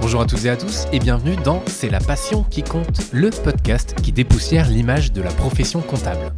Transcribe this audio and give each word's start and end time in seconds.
Bonjour 0.00 0.22
à 0.22 0.26
toutes 0.26 0.44
et 0.44 0.50
à 0.50 0.56
tous 0.56 0.86
et 0.92 0.98
bienvenue 0.98 1.36
dans 1.36 1.62
C'est 1.66 1.88
la 1.88 2.00
passion 2.00 2.44
qui 2.50 2.62
compte, 2.62 3.12
le 3.12 3.30
podcast 3.30 3.94
qui 4.02 4.12
dépoussière 4.12 4.68
l'image 4.68 5.12
de 5.12 5.22
la 5.22 5.30
profession 5.30 5.80
comptable. 5.80 6.32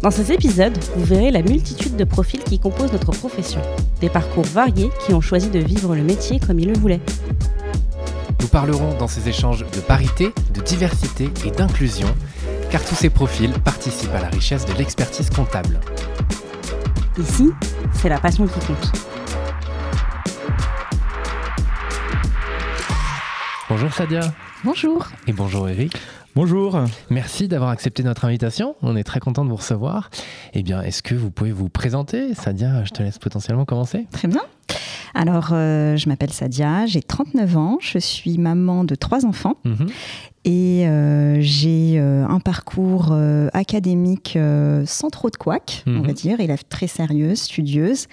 Dans 0.00 0.10
ces 0.10 0.32
épisodes, 0.32 0.76
vous 0.96 1.04
verrez 1.04 1.30
la 1.30 1.42
multitude 1.42 1.96
de 1.96 2.04
profils 2.04 2.42
qui 2.42 2.58
composent 2.58 2.92
notre 2.92 3.12
profession, 3.12 3.60
des 4.00 4.08
parcours 4.08 4.44
variés 4.44 4.90
qui 5.04 5.14
ont 5.14 5.20
choisi 5.20 5.48
de 5.50 5.58
vivre 5.58 5.94
le 5.94 6.02
métier 6.02 6.40
comme 6.40 6.58
ils 6.58 6.68
le 6.68 6.78
voulaient. 6.78 7.00
Nous 8.42 8.48
parlerons 8.48 8.98
dans 8.98 9.06
ces 9.06 9.28
échanges 9.28 9.60
de 9.60 9.80
parité, 9.80 10.34
de 10.52 10.60
diversité 10.60 11.30
et 11.46 11.52
d'inclusion, 11.52 12.08
car 12.72 12.84
tous 12.84 12.96
ces 12.96 13.08
profils 13.08 13.52
participent 13.52 14.14
à 14.16 14.20
la 14.20 14.28
richesse 14.28 14.66
de 14.66 14.72
l'expertise 14.72 15.30
comptable. 15.30 15.78
Ici, 17.16 17.50
c'est 17.94 18.08
la 18.08 18.18
passion 18.18 18.48
qui 18.48 18.58
compte. 18.66 18.92
Bonjour 23.68 23.92
Sadia. 23.92 24.34
Bonjour. 24.64 25.06
Et 25.28 25.32
bonjour 25.32 25.68
Eric. 25.68 25.96
Bonjour. 26.34 26.80
Merci 27.10 27.46
d'avoir 27.46 27.70
accepté 27.70 28.02
notre 28.02 28.24
invitation. 28.24 28.74
On 28.82 28.96
est 28.96 29.04
très 29.04 29.20
content 29.20 29.44
de 29.44 29.50
vous 29.50 29.56
recevoir. 29.56 30.10
Eh 30.52 30.64
bien, 30.64 30.82
est-ce 30.82 31.04
que 31.04 31.14
vous 31.14 31.30
pouvez 31.30 31.52
vous 31.52 31.68
présenter? 31.68 32.34
Sadia, 32.34 32.82
je 32.84 32.90
te 32.90 33.04
laisse 33.04 33.18
potentiellement 33.18 33.66
commencer. 33.66 34.08
Très 34.10 34.26
bien. 34.26 34.42
Alors, 35.14 35.50
euh, 35.52 35.96
je 35.96 36.08
m'appelle 36.08 36.32
Sadia, 36.32 36.86
j'ai 36.86 37.02
39 37.02 37.56
ans, 37.56 37.78
je 37.80 37.98
suis 37.98 38.38
maman 38.38 38.84
de 38.84 38.94
trois 38.94 39.26
enfants 39.26 39.56
Mhm. 39.64 39.86
et 40.44 40.86
euh, 40.88 41.36
j'ai 41.40 41.98
euh, 41.98 42.26
un 42.26 42.40
parcours 42.40 43.10
euh, 43.12 43.48
académique 43.52 44.34
euh, 44.36 44.84
sans 44.86 45.10
trop 45.10 45.28
de 45.30 45.36
couac, 45.36 45.84
on 45.86 45.90
Mhm. 45.90 46.06
va 46.06 46.12
dire, 46.14 46.40
élève 46.40 46.62
très 46.68 46.86
sérieuse, 46.86 47.40
studieuse. 47.42 48.06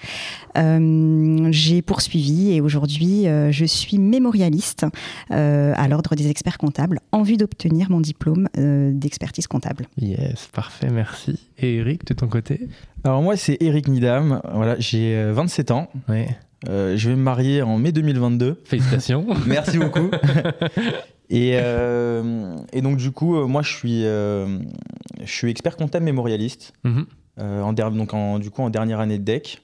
Euh, 0.58 1.48
j'ai 1.52 1.80
poursuivi 1.82 2.52
et 2.52 2.60
aujourd'hui, 2.60 3.26
euh, 3.28 3.50
je 3.50 3.64
suis 3.64 3.98
mémorialiste 3.98 4.84
euh, 5.30 5.72
à 5.76 5.88
l'Ordre 5.88 6.14
des 6.14 6.28
experts 6.28 6.58
comptables 6.58 7.00
en 7.12 7.22
vue 7.22 7.36
d'obtenir 7.36 7.90
mon 7.90 8.00
diplôme 8.00 8.48
euh, 8.58 8.92
d'expertise 8.92 9.46
comptable. 9.46 9.86
Yes, 9.96 10.48
parfait, 10.52 10.88
merci. 10.90 11.38
Et 11.58 11.76
Eric, 11.76 12.06
de 12.06 12.14
ton 12.14 12.28
côté? 12.28 12.68
Alors 13.04 13.22
moi 13.22 13.36
c'est 13.36 13.56
Eric 13.60 13.88
Nidam, 13.88 14.42
voilà, 14.54 14.76
j'ai 14.78 15.14
euh, 15.16 15.32
27 15.32 15.70
ans, 15.70 15.88
Oui. 16.08 16.26
Euh, 16.68 16.96
je 16.96 17.08
vais 17.08 17.16
me 17.16 17.22
marier 17.22 17.62
en 17.62 17.78
mai 17.78 17.90
2022. 17.92 18.60
Félicitations. 18.64 19.26
Merci 19.46 19.78
beaucoup. 19.78 20.10
et, 21.30 21.52
euh, 21.54 22.56
et 22.72 22.82
donc 22.82 22.96
du 22.98 23.10
coup, 23.12 23.36
euh, 23.36 23.46
moi 23.46 23.62
je 23.62 23.72
suis, 23.74 24.04
euh, 24.04 24.58
je 25.24 25.30
suis 25.32 25.50
expert 25.50 25.76
comptable 25.76 26.04
mémorialiste, 26.04 26.72
Mhm. 26.84 27.06
en 27.38 27.72
donc 27.72 28.12
en, 28.14 28.38
du 28.38 28.50
coup 28.50 28.62
en 28.62 28.70
dernière 28.70 29.00
année 29.00 29.18
de 29.18 29.24
DEC. 29.24 29.62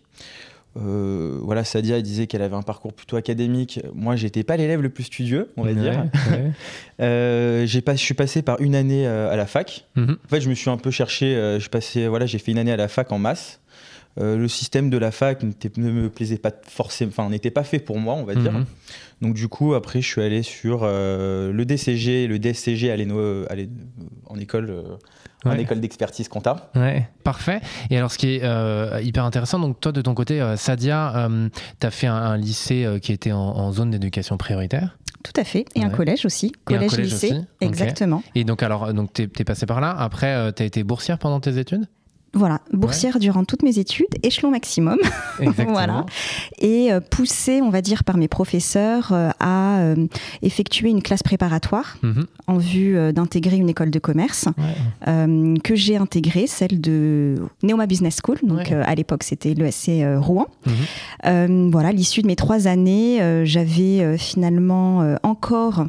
Voilà, 0.75 1.65
Sadia 1.65 2.01
disait 2.03 2.27
qu'elle 2.27 2.43
avait 2.43 2.55
un 2.57 2.63
parcours 2.63 2.93
plutôt 2.93 3.17
académique. 3.17 3.81
Moi, 3.95 4.15
j'étais 4.17 4.43
pas 4.43 4.57
l'élève 4.59 4.83
le 4.83 4.91
plus 4.91 5.05
studieux, 5.05 5.51
on 5.57 5.63
va 5.63 5.71
Ouais, 5.71 5.75
dire. 5.75 6.05
ouais. 6.31 6.53
Pas, 7.85 7.95
je 7.95 8.01
suis 8.03 8.15
passé 8.15 8.43
par 8.43 8.61
une 8.61 8.75
année 8.75 9.07
à 9.07 9.37
la 9.37 9.47
fac. 9.47 9.87
Mhm. 9.97 10.17
En 10.25 10.29
fait, 10.29 10.41
je 10.41 10.49
me 10.51 10.55
suis 10.55 10.69
un 10.71 10.77
peu 10.77 10.91
cherché. 10.91 11.57
je 11.59 11.69
passais, 11.69 12.07
voilà, 12.09 12.27
j'ai 12.27 12.39
fait 12.39 12.53
une 12.53 12.59
année 12.59 12.73
à 12.73 12.77
la 12.77 12.89
fac 12.89 13.11
en 13.13 13.19
masse. 13.19 13.61
Euh, 14.19 14.39
le 14.39 14.49
système 14.49 14.89
de 14.89 14.97
la 14.97 15.11
fac 15.11 15.43
n'était- 15.43 15.71
ne 15.77 15.91
me 15.91 16.09
plaisait 16.09 16.39
pas 16.39 16.51
forcément, 16.67 17.11
enfin, 17.11 17.29
n'était 17.29 17.51
pas 17.51 17.65
fait 17.65 17.79
pour 17.79 17.99
moi, 17.99 18.15
on 18.15 18.25
va 18.25 18.35
dire. 18.35 18.53
Mhm. 18.53 18.65
Donc 19.23 19.35
du 19.35 19.49
coup, 19.49 19.75
après, 19.75 20.01
je 20.01 20.07
suis 20.09 20.23
allé 20.23 20.43
sur 20.43 20.81
euh, 20.85 21.53
le 21.53 21.65
DCG 21.67 22.27
le 22.27 22.39
DSCG 22.39 22.91
à 22.91 22.97
l'ENO- 22.97 23.45
à 23.51 23.55
l'é- 23.55 23.69
en 24.27 24.39
école, 24.39 24.71
euh, 24.71 24.83
en 25.45 25.51
Ouais. 25.51 25.61
école 25.63 25.81
d'expertise 25.81 26.29
comptable. 26.29 26.61
Ouais, 26.75 27.09
parfait. 27.25 27.61
Et 27.91 27.99
alors, 27.99 28.11
ce 28.11 28.19
qui 28.19 28.37
est 28.37 28.41
euh, 28.43 29.01
hyper 29.03 29.25
intéressant, 29.25 29.59
donc 29.59 29.81
toi, 29.81 29.93
de 29.93 30.01
ton 30.01 30.15
côté, 30.15 30.41
euh, 30.41 30.57
Sadia, 30.57 31.29
tu 31.81 31.87
as 31.87 31.91
fait 31.91 32.07
un, 32.07 32.15
un 32.15 32.37
lycée 32.39 32.85
euh, 32.85 32.99
qui 32.99 33.13
était 33.13 33.33
en, 33.33 33.39
en 33.39 33.71
zone 33.73 33.91
d'éducation 33.91 34.37
prioritaire. 34.39 34.97
Tout 35.23 35.33
à 35.41 35.45
fait. 35.45 35.65
Et 35.75 35.83
un 35.83 35.91
collège 35.91 36.25
aussi. 36.25 36.47
Et 36.47 36.53
Collège, 36.65 36.97
lycée. 36.99 37.33
aussi. 37.33 37.41
Exactement. 37.61 38.23
Et 38.35 38.45
donc, 38.45 38.63
alors, 38.63 38.95
donc, 38.95 39.13
tu 39.13 39.23
es, 39.23 39.45
passé 39.45 39.67
par 39.67 39.81
là. 39.81 39.91
Après, 39.99 40.53
tu 40.55 40.63
as 40.63 40.67
été 40.67 40.85
boursière 40.85 41.19
pendant 41.19 41.41
tes 41.41 41.59
études? 41.59 41.87
Voilà, 42.37 42.61
boursière 42.73 43.19
durant 43.19 43.45
toutes 43.45 43.63
mes 43.63 43.79
études, 43.79 44.07
échelon 44.23 44.51
maximum. 44.51 44.99
Exactement. 45.41 45.73
Voilà. 45.73 46.07
et 46.61 46.93
euh, 46.93 47.01
poussée, 47.01 47.63
on 47.63 47.71
va 47.71 47.81
dire, 47.81 48.05
par 48.05 48.17
mes 48.19 48.29
professeurs 48.29 49.13
euh, 49.13 49.31
à 49.41 49.79
euh, 49.79 50.07
effectuer 50.43 50.91
une 50.91 51.03
classe 51.03 51.23
préparatoire 51.23 51.97
Mhm. 52.03 52.27
en 52.47 52.59
vue 52.59 53.13
d'intégrer 53.13 53.57
une 53.57 53.69
école 53.71 53.91
de 53.91 53.99
commerce 53.99 54.47
Ouais. 54.59 54.65
euh, 55.09 55.55
que 55.65 55.75
j'ai 55.75 55.97
intégrée, 55.97 56.47
celle 56.47 56.81
de 56.81 57.37
Neoma 57.63 57.87
Business 57.87 58.19
School. 58.25 58.39
Donc 58.43 58.59
Ouais. 58.59 58.73
euh, 58.73 58.83
à 58.87 58.95
l'époque, 58.95 59.23
c'était 59.23 59.55
l'ESC 59.55 59.91
Rouen. 60.19 60.47
Mhm. 60.67 60.73
Euh, 61.27 61.69
voilà, 61.73 61.91
l'issue 61.93 62.21
de 62.23 62.27
mes 62.27 62.37
trois 62.37 62.67
années, 62.67 63.19
j'avais 63.45 64.19
finalement 64.19 65.17
encore 65.23 65.87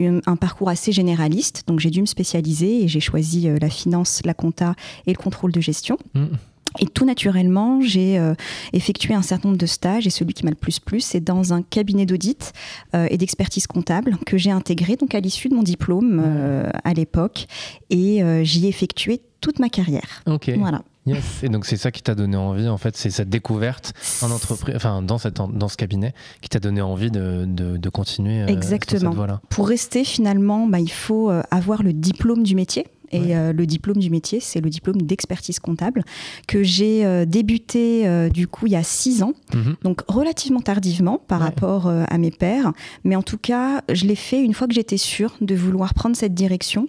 un, 0.00 0.20
un 0.26 0.36
parcours 0.36 0.68
assez 0.68 0.92
généraliste. 0.92 1.64
Donc 1.66 1.80
j'ai 1.80 1.90
dû 1.90 2.00
me 2.00 2.06
spécialiser 2.06 2.84
et 2.84 2.88
j'ai 2.88 3.00
choisi 3.00 3.48
la 3.60 3.68
finance, 3.68 4.20
la 4.24 4.34
compta 4.34 4.74
et 5.06 5.12
le 5.12 5.18
contrôle 5.18 5.50
de 5.52 5.60
gestion. 5.60 5.87
Mhm. 6.14 6.38
Et 6.80 6.86
tout 6.86 7.04
naturellement, 7.04 7.80
j'ai 7.80 8.18
euh, 8.18 8.34
effectué 8.72 9.14
un 9.14 9.22
certain 9.22 9.48
nombre 9.48 9.58
de 9.58 9.66
stages 9.66 10.06
et 10.06 10.10
celui 10.10 10.34
qui 10.34 10.44
m'a 10.44 10.50
le 10.50 10.56
plus 10.56 10.80
plu, 10.80 11.00
c'est 11.00 11.20
dans 11.20 11.52
un 11.52 11.62
cabinet 11.62 12.06
d'audit 12.06 12.52
euh, 12.94 13.06
et 13.10 13.16
d'expertise 13.16 13.66
comptable 13.66 14.18
que 14.26 14.36
j'ai 14.36 14.50
intégré 14.50 14.96
donc 14.96 15.14
à 15.14 15.20
l'issue 15.20 15.48
de 15.48 15.54
mon 15.54 15.62
diplôme 15.62 16.22
euh, 16.24 16.68
à 16.84 16.94
l'époque 16.94 17.46
et 17.90 18.22
j'y 18.44 18.66
ai 18.66 18.68
effectué 18.68 19.22
toute 19.40 19.58
ma 19.58 19.68
carrière. 19.68 20.22
Ok. 20.26 20.50
Voilà. 20.58 20.82
Yes. 21.06 21.42
Et 21.42 21.48
donc, 21.48 21.64
c'est 21.64 21.78
ça 21.78 21.90
qui 21.90 22.02
t'a 22.02 22.14
donné 22.14 22.36
envie, 22.36 22.68
en 22.68 22.76
fait, 22.76 22.94
c'est 22.94 23.08
cette 23.08 23.30
découverte 23.30 23.94
en 24.20 24.30
entreprise, 24.30 24.76
enfin, 24.76 25.00
dans, 25.00 25.16
cette, 25.16 25.36
dans 25.36 25.68
ce 25.68 25.76
cabinet, 25.78 26.12
qui 26.42 26.50
t'a 26.50 26.60
donné 26.60 26.82
envie 26.82 27.10
de, 27.10 27.46
de, 27.46 27.78
de 27.78 27.88
continuer 27.88 28.42
Exactement. 28.46 29.14
cette. 29.14 29.48
Pour 29.48 29.68
rester 29.68 30.04
finalement, 30.04 30.66
bah, 30.66 30.80
il 30.80 30.90
faut 30.90 31.30
avoir 31.50 31.82
le 31.82 31.94
diplôme 31.94 32.42
du 32.42 32.54
métier. 32.54 32.86
Et 33.12 33.20
Ouais. 33.20 33.34
euh, 33.36 33.52
le 33.52 33.66
diplôme 33.66 33.98
du 33.98 34.10
métier, 34.10 34.40
c'est 34.40 34.60
le 34.60 34.70
diplôme 34.70 35.00
d'expertise 35.02 35.58
comptable 35.58 36.04
que 36.46 36.62
j'ai 36.62 37.04
euh, 37.06 37.24
débuté 37.24 38.06
euh, 38.06 38.28
du 38.28 38.46
coup 38.46 38.66
il 38.66 38.72
y 38.72 38.76
a 38.76 38.82
six 38.82 39.22
ans, 39.22 39.32
Mhm. 39.54 39.76
donc 39.82 40.02
relativement 40.08 40.60
tardivement 40.60 41.18
par 41.26 41.38
Ouais. 41.40 41.46
rapport 41.46 41.88
à 41.88 42.18
mes 42.18 42.30
pairs. 42.30 42.72
Mais 43.04 43.16
en 43.16 43.22
tout 43.22 43.38
cas, 43.38 43.82
je 43.92 44.04
l'ai 44.06 44.14
fait 44.14 44.42
une 44.42 44.54
fois 44.54 44.66
que 44.68 44.74
j'étais 44.74 44.96
sûre 44.98 45.34
de 45.40 45.54
vouloir 45.54 45.94
prendre 45.94 46.16
cette 46.16 46.34
direction. 46.34 46.88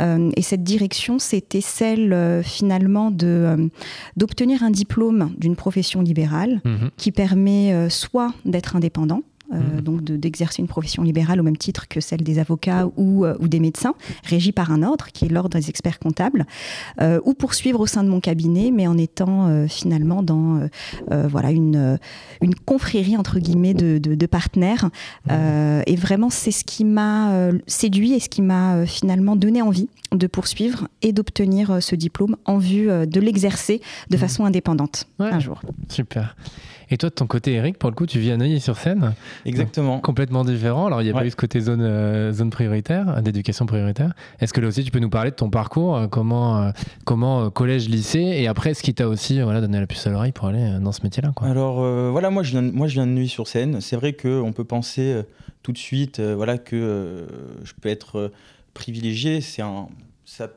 Et 0.00 0.42
cette 0.42 0.62
direction, 0.62 1.18
c'était 1.18 1.60
celle 1.60 2.42
finalement 2.44 3.10
de 3.10 3.68
d'obtenir 4.16 4.62
un 4.62 4.70
diplôme 4.70 5.32
d'une 5.38 5.56
profession 5.56 6.00
libérale 6.02 6.60
Mhm. 6.64 6.90
qui 6.96 7.12
permet 7.12 7.88
soit 7.90 8.32
d'être 8.44 8.76
indépendant, 8.76 9.22
euh, 9.52 9.56
Mhm. 9.76 9.80
donc 9.80 10.04
de- 10.04 10.16
d'exercer 10.16 10.60
une 10.62 10.68
profession 10.68 11.02
libérale 11.02 11.40
au 11.40 11.42
même 11.42 11.56
titre 11.56 11.88
que 11.88 12.00
celle 12.00 12.22
des 12.22 12.38
avocats 12.38 12.88
ou, 12.96 13.24
euh, 13.24 13.36
ou 13.40 13.48
des 13.48 13.60
médecins, 13.60 13.94
régie 14.24 14.52
par 14.52 14.70
un 14.72 14.82
ordre 14.82 15.06
qui 15.12 15.24
est 15.24 15.28
l'ordre 15.28 15.58
des 15.58 15.68
experts 15.70 15.98
comptables, 15.98 16.46
euh, 17.00 17.20
ou 17.24 17.34
poursuivre 17.34 17.80
au 17.80 17.86
sein 17.86 18.02
de 18.04 18.08
mon 18.08 18.20
cabinet, 18.20 18.70
mais 18.72 18.86
en 18.86 18.98
étant 18.98 19.66
finalement 19.68 20.22
dans 20.22 20.60
voilà 21.10 21.50
une, 21.50 21.98
une 22.40 22.54
confrérie 22.54 23.16
entre 23.16 23.38
guillemets 23.38 23.74
de, 23.74 23.98
de- 23.98 24.14
de 24.14 24.26
partenaires. 24.26 24.90
Euh, 25.30 25.82
et 25.86 25.96
vraiment, 25.96 26.30
c'est 26.30 26.50
ce 26.50 26.64
qui 26.64 26.84
m'a 26.84 27.50
séduit 27.66 28.12
et 28.12 28.20
ce 28.20 28.28
qui 28.28 28.42
m'a 28.42 28.86
finalement 28.86 29.36
donné 29.36 29.62
envie 29.62 29.88
de 30.12 30.26
poursuivre 30.26 30.88
et 31.02 31.12
d'obtenir 31.12 31.82
ce 31.82 31.94
diplôme 31.94 32.36
en 32.44 32.58
vue 32.58 32.86
de 33.06 33.20
l'exercer 33.20 33.80
de 34.10 34.16
Mhm. 34.16 34.20
façon 34.20 34.44
indépendante 34.44 35.06
Ouais. 35.18 35.30
un 35.30 35.40
jour. 35.40 35.60
Super. 35.88 36.36
Et 36.90 36.96
toi, 36.98 37.08
de 37.08 37.14
ton 37.14 37.26
côté, 37.26 37.52
Eric, 37.54 37.78
pour 37.78 37.90
le 37.90 37.96
coup, 37.96 38.06
tu 38.06 38.18
vis 38.20 38.30
à 38.30 38.36
Neuilly-sur-Seine, 38.36 39.14
Exactement. 39.44 39.98
complètement 40.00 40.44
différent. 40.44 40.86
Alors, 40.86 41.02
il 41.02 41.04
n'y 41.04 41.10
a 41.10 41.14
pas 41.14 41.26
eu 41.26 41.30
ce 41.30 41.36
côté 41.36 41.60
zone, 41.60 41.80
euh, 41.82 42.32
zone 42.32 42.50
prioritaire, 42.50 43.22
d'éducation 43.22 43.66
prioritaire. 43.66 44.12
Est-ce 44.40 44.52
que 44.52 44.60
là 44.60 44.68
aussi, 44.68 44.84
tu 44.84 44.90
peux 44.92 45.00
nous 45.00 45.10
parler 45.10 45.30
de 45.30 45.36
ton 45.36 45.50
parcours, 45.50 45.96
euh, 45.96 46.06
comment, 46.06 46.62
euh, 46.62 46.70
comment 47.04 47.50
collège, 47.50 47.88
lycée, 47.88 48.20
et 48.20 48.46
après, 48.46 48.74
ce 48.74 48.82
qui 48.82 48.94
t'a 48.94 49.08
aussi 49.08 49.40
voilà, 49.40 49.60
donné 49.60 49.80
la 49.80 49.86
puce 49.86 50.06
à 50.06 50.10
l'oreille 50.10 50.32
pour 50.32 50.46
aller 50.48 50.78
dans 50.80 50.92
ce 50.92 51.02
métier-là 51.02 51.32
quoi? 51.34 51.48
Alors 51.48 51.76
voilà, 52.12 52.30
moi 52.30 52.42
je 52.42 52.50
viens, 52.52 52.62
de- 52.62 52.70
moi 52.70 52.86
je 52.86 52.94
viens 52.94 53.06
de 53.06 53.12
Neuilly-sur-Seine. 53.12 53.80
C'est 53.80 53.96
vrai 53.96 54.12
qu'on 54.12 54.52
peut 54.52 54.64
penser 54.64 55.22
tout 55.62 55.72
de 55.72 55.78
suite, 55.78 56.20
voilà 56.20 56.58
que 56.58 57.26
je 57.64 57.72
peux 57.80 57.88
être 57.88 58.30
privilégié. 58.74 59.40
C'est 59.40 59.62
un, 59.62 59.88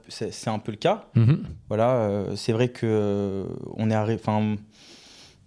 c'est 0.07 0.47
un 0.49 0.59
peu 0.59 0.71
le 0.71 0.77
cas. 0.77 1.05
Mhm. 1.15 1.39
Voilà, 1.69 1.91
euh, 1.95 2.35
c'est 2.35 2.51
vrai 2.53 2.69
que 2.69 2.85
euh, 2.85 3.43
on 3.77 3.89
est 3.89 3.93
arrivé. 3.93 4.19
Enfin, 4.21 4.55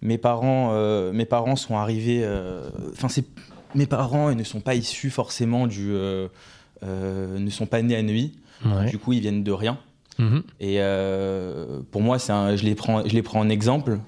mes 0.03 0.17
parents, 0.19 0.69
euh, 0.73 1.11
mes 1.13 1.25
parents 1.25 1.55
sont 1.55 1.77
arrivés. 1.77 2.21
euh, 2.23 2.69
Enfin, 2.91 3.07
c'est 3.09 3.25
mes 3.73 3.87
parents, 3.87 4.29
ils 4.29 4.37
ne 4.37 4.43
sont 4.43 4.59
pas 4.61 4.75
issus 4.75 5.09
forcément 5.09 5.65
du, 5.65 5.91
euh, 5.91 6.27
euh, 6.83 7.39
ne 7.39 7.49
sont 7.49 7.65
pas 7.65 7.81
nés 7.81 7.95
à 7.95 8.03
Neuilly. 8.03 8.33
Ouais. 8.65 8.85
Du 8.89 8.97
coup, 8.99 9.13
ils 9.13 9.19
viennent 9.21 9.43
de 9.43 9.51
rien. 9.51 9.77
Mhm. 10.19 10.43
Et 10.59 10.75
euh, 10.79 11.79
pour 11.91 12.01
moi, 12.01 12.19
c'est 12.19 12.31
un- 12.31 12.55
je 12.55 12.63
les 12.63 12.75
prends, 12.75 13.03
je 13.05 13.13
les 13.13 13.23
prends 13.23 13.39
en 13.39 13.49
exemple. 13.49 13.99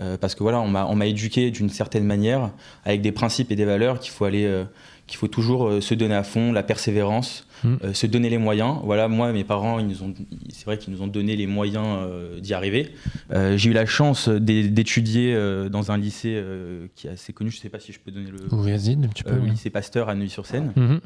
euh, 0.00 0.16
parce 0.16 0.34
que 0.36 0.42
voilà, 0.44 0.60
on 0.60 0.68
m'a, 0.68 0.86
on 0.86 0.94
m'a 0.94 1.06
éduqué 1.06 1.50
d'une 1.50 1.70
certaine 1.70 2.04
manière, 2.04 2.50
avec 2.84 3.00
des 3.02 3.10
principes 3.10 3.50
et 3.50 3.56
des 3.56 3.64
valeurs 3.64 3.98
qu'il 3.98 4.12
faut 4.12 4.24
aller, 4.26 4.44
euh, 4.44 4.64
qu'il 5.08 5.18
faut 5.18 5.26
toujours 5.26 5.82
se 5.82 5.94
donner 5.94 6.14
à 6.14 6.22
fond, 6.22 6.52
la 6.52 6.62
persévérance, 6.62 7.46
mm. 7.64 7.92
se 7.92 8.06
donner 8.06 8.30
les 8.30 8.38
moyens. 8.38 8.76
Voilà, 8.84 9.08
moi, 9.08 9.32
mes 9.32 9.42
parents, 9.42 9.80
ils 9.80 9.86
nous 9.86 10.02
ont, 10.04 10.14
c'est 10.50 10.64
vrai 10.66 10.78
qu'ils 10.78 10.94
nous 10.94 11.02
ont 11.02 11.08
donné 11.08 11.34
les 11.34 11.48
moyens 11.48 11.98
d'y 12.40 12.54
arriver. 12.54 12.92
j'ai 13.32 13.70
eu 13.70 13.72
la 13.72 13.86
chance 13.86 14.28
d'étudier 14.28 15.34
dans 15.70 15.90
un 15.90 15.98
lycée 15.98 16.40
qui 16.94 17.08
est 17.08 17.10
assez 17.10 17.32
connu. 17.32 17.50
Je 17.50 17.56
ne 17.56 17.62
sais 17.62 17.68
pas 17.68 17.80
si 17.80 17.92
je 17.92 17.98
peux 17.98 18.12
donner 18.12 18.30
le. 18.30 18.38
Vas-y, 18.50 18.92
un 18.92 19.08
petit 19.08 19.24
peu. 19.24 19.34
Le 19.34 19.46
lycée 19.46 19.70
Pasteur 19.70 20.08
à 20.08 20.14
Neuilly-sur-Seine. 20.14 21.00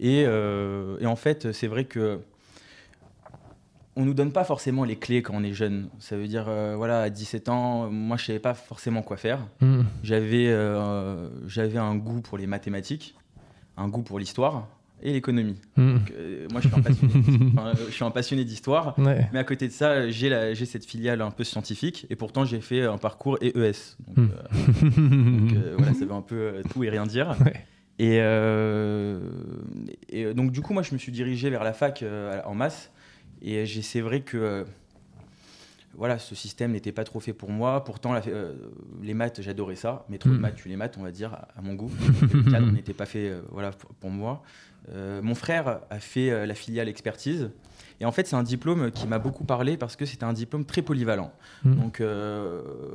Et, 0.00 0.20
et, 0.20 1.06
en 1.06 1.16
fait, 1.16 1.52
c'est 1.52 1.68
vrai 1.68 1.84
que 1.84 2.20
on 4.00 4.04
nous 4.06 4.14
donne 4.14 4.32
pas 4.32 4.44
forcément 4.44 4.84
les 4.84 4.96
clés 4.96 5.20
quand 5.20 5.34
on 5.36 5.44
est 5.44 5.52
jeune. 5.52 5.90
Ça 5.98 6.16
veut 6.16 6.26
dire, 6.26 6.46
euh, 6.48 6.74
voilà, 6.74 7.02
à 7.02 7.10
17 7.10 7.50
ans, 7.50 7.90
moi, 7.90 8.16
je 8.16 8.24
savais 8.24 8.38
pas 8.38 8.54
forcément 8.54 9.02
quoi 9.02 9.18
faire. 9.18 9.46
Hmm. 9.60 9.82
J'avais, 10.02 10.48
euh, 10.48 11.28
j'avais 11.46 11.78
un 11.78 11.94
goût 11.96 12.22
pour 12.22 12.38
les 12.38 12.46
mathématiques, 12.46 13.14
un 13.76 13.88
goût 13.88 14.02
pour 14.02 14.18
l'histoire 14.18 14.68
et 15.02 15.12
l'économie. 15.12 15.60
Hmm. 15.76 15.98
Euh, 16.16 16.48
moi, 16.50 16.62
je 16.62 16.68
suis 16.68 16.76
un 18.04 18.10
passionné, 18.10 18.44
d'histoire, 18.46 18.94
mais 18.98 19.38
à 19.38 19.44
côté 19.44 19.68
de 19.68 19.72
ça, 19.72 20.08
j'ai, 20.08 20.54
j'ai 20.54 20.64
cette 20.64 20.86
filiale 20.86 21.20
un 21.20 21.30
peu 21.30 21.44
scientifique, 21.44 22.06
et 22.08 22.16
pourtant, 22.16 22.46
j'ai 22.46 22.62
fait 22.62 22.82
un 22.84 22.96
parcours 22.96 23.36
EES. 23.42 23.96
Donc, 24.08 24.16
hmm. 24.16 24.30
voilà, 25.76 25.92
ça 25.92 26.06
veut 26.06 26.12
un 26.12 26.22
peu 26.22 26.62
tout 26.70 26.84
et 26.84 26.90
rien 26.90 27.04
dire. 27.06 27.36
Et, 28.02 28.16
et, 30.08 30.32
donc, 30.32 30.52
du 30.52 30.62
coup, 30.62 30.72
moi, 30.72 30.82
je 30.82 30.94
me 30.94 30.98
suis 30.98 31.12
dirigé 31.12 31.50
vers 31.50 31.62
la 31.62 31.74
fac 31.74 32.02
en 32.46 32.54
masse 32.54 32.90
et 33.42 33.66
c'est 33.66 34.00
vrai 34.00 34.20
que 34.20 34.36
euh, 34.36 34.64
voilà, 35.94 36.18
ce 36.18 36.34
système 36.34 36.72
n'était 36.72 36.92
pas 36.92 37.04
trop 37.04 37.20
fait 37.20 37.32
pour 37.32 37.50
moi. 37.50 37.84
Pourtant, 37.84 38.14
euh, 38.14 38.54
les 39.02 39.14
maths, 39.14 39.40
j'adorais 39.42 39.76
ça. 39.76 40.04
Mais 40.08 40.18
trop 40.18 40.30
de 40.30 40.36
hmm. 40.36 40.40
maths, 40.40 40.56
tu 40.56 40.68
les 40.68 40.76
maths, 40.76 40.96
on 40.98 41.02
va 41.02 41.10
dire, 41.10 41.34
à 41.56 41.62
mon 41.62 41.74
goût. 41.74 41.90
le 42.32 42.50
cadre 42.50 42.66
n'était 42.72 42.94
pas 42.94 43.06
fait 43.06 43.28
euh, 43.28 43.40
voilà, 43.50 43.72
pour, 44.00 44.10
moi. 44.10 44.42
mon 44.92 45.34
frère 45.34 45.80
a 45.90 46.00
fait 46.00 46.46
la 46.46 46.54
filiale 46.54 46.88
expertise. 46.88 47.50
Et 48.02 48.06
en 48.06 48.12
fait, 48.12 48.26
c'est 48.26 48.36
un 48.36 48.42
diplôme 48.42 48.90
qui 48.90 49.06
m'a 49.06 49.18
beaucoup 49.18 49.44
parlé 49.44 49.76
parce 49.76 49.94
que 49.94 50.06
c'était 50.06 50.24
un 50.24 50.32
diplôme 50.32 50.64
très 50.64 50.80
polyvalent. 50.80 51.32
Hmm. 51.64 51.74
Donc, 51.74 52.02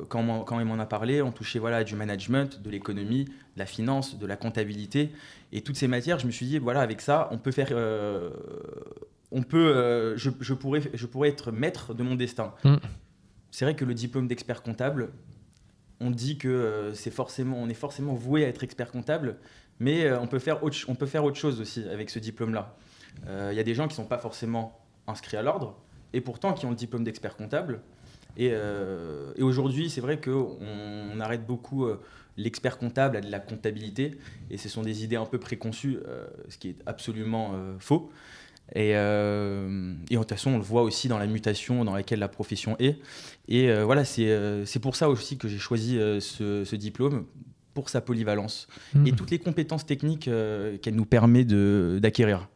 quand, 0.09 0.44
quand, 0.44 0.59
il 0.59 0.65
m'en 0.65 0.80
a 0.80 0.86
parlé, 0.86 1.21
on 1.21 1.31
touchait 1.31 1.59
voilà, 1.59 1.83
du 1.83 1.95
management, 1.95 2.62
de 2.62 2.69
l'économie, 2.69 3.25
de 3.25 3.59
la 3.59 3.65
finance, 3.65 4.18
de 4.18 4.25
la 4.25 4.36
comptabilité. 4.36 5.12
Et 5.51 5.62
toutes 5.62 5.75
ces 5.75 5.88
matières, 5.88 6.18
je 6.18 6.25
me 6.25 6.31
suis 6.31 6.48
dit, 6.48 6.57
voilà, 6.57 6.81
avec 6.81 7.01
ça, 7.01 7.27
on 7.31 7.38
peut 7.38 7.51
faire 7.51 7.71
on 9.36 9.44
peut, 9.44 9.76
euh, 9.76 10.16
je, 10.16 10.54
pourrais, 10.54 10.82
je 10.94 11.06
pourrais 11.06 11.28
être 11.28 11.52
maître 11.52 11.94
de 11.94 12.04
mon 12.04 12.16
destin. 12.16 12.54
Mm. 12.64 12.76
C'est 13.52 13.66
vrai 13.66 13.76
que 13.76 13.84
le 13.84 13.94
diplôme 13.94 14.30
d'expert 14.30 14.64
comptable, 14.64 15.10
on 16.00 16.10
dit 16.10 16.38
que 16.38 16.48
euh, 16.48 16.94
c'est 16.94 17.12
forcément, 17.12 17.62
on 17.62 17.68
est 17.68 17.74
forcément 17.74 18.14
voué 18.14 18.46
à 18.46 18.48
être 18.48 18.64
expert 18.64 18.92
comptable, 18.92 19.36
mais 19.80 20.06
euh, 20.06 20.22
on, 20.22 20.28
peut 20.28 20.40
faire 20.40 20.64
autre, 20.64 20.78
on 20.88 20.96
peut 20.96 21.06
faire 21.06 21.26
autre 21.26 21.36
chose 21.36 21.60
aussi 21.60 21.84
avec 21.90 22.10
ce 22.10 22.18
diplôme-là. 22.18 22.78
Il 23.28 23.56
y 23.56 23.60
a 23.60 23.64
des 23.64 23.76
gens 23.76 23.88
qui 23.88 23.94
ne 23.94 24.04
sont 24.04 24.08
pas 24.08 24.18
forcément 24.18 24.80
inscrits 25.08 25.38
à 25.38 25.42
l'ordre, 25.42 25.78
et 26.14 26.22
pourtant 26.22 26.54
qui 26.54 26.66
ont 26.66 26.70
le 26.70 26.76
diplôme 26.76 27.04
d'expert 27.04 27.36
comptable. 27.36 27.82
Et, 28.36 28.54
aujourd'hui, 29.40 29.90
c'est 29.90 30.02
vrai 30.02 30.20
qu'on 30.20 30.58
on 30.62 31.20
arrête 31.22 31.46
beaucoup 31.46 31.88
l'expert 32.36 32.78
comptable 32.78 33.16
à 33.16 33.22
de 33.22 33.32
la 33.32 33.40
comptabilité, 33.40 34.18
et 34.52 34.58
ce 34.58 34.68
sont 34.68 34.82
des 34.82 35.06
idées 35.06 35.16
un 35.16 35.26
peu 35.26 35.38
préconçues, 35.38 36.00
ce 36.50 36.58
qui 36.58 36.72
est 36.72 36.78
absolument 36.86 37.54
faux. 37.80 38.12
Et, 38.73 38.91
euh, 38.95 39.94
et, 40.09 40.15
de 40.15 40.19
toute 40.19 40.29
façon, 40.29 40.51
on 40.51 40.57
le 40.57 40.63
voit 40.63 40.81
aussi 40.81 41.07
dans 41.07 41.19
la 41.19 41.27
mutation 41.27 41.85
dans 41.85 41.94
laquelle 41.94 42.19
la 42.19 42.27
profession 42.27 42.75
est. 42.79 43.00
Et 43.47 43.69
euh, 43.69 43.85
voilà, 43.85 44.03
euh, 44.19 44.65
c'est 44.65 44.79
pour 44.79 44.95
ça 44.95 45.09
aussi 45.09 45.38
que 45.38 45.47
j'ai 45.47 45.59
choisi 45.59 45.97
ce, 46.19 46.75
diplôme, 46.75 47.25
pour 47.73 47.89
sa 47.89 48.01
polyvalence 48.01 48.67
et 49.06 49.12
mmh. 49.12 49.15
toutes 49.15 49.31
les 49.31 49.39
compétences 49.39 49.85
techniques 49.85 50.29
qu'elle 50.81 50.95
nous 50.95 51.06
permet 51.06 51.44
d'acquérir. 51.45 52.47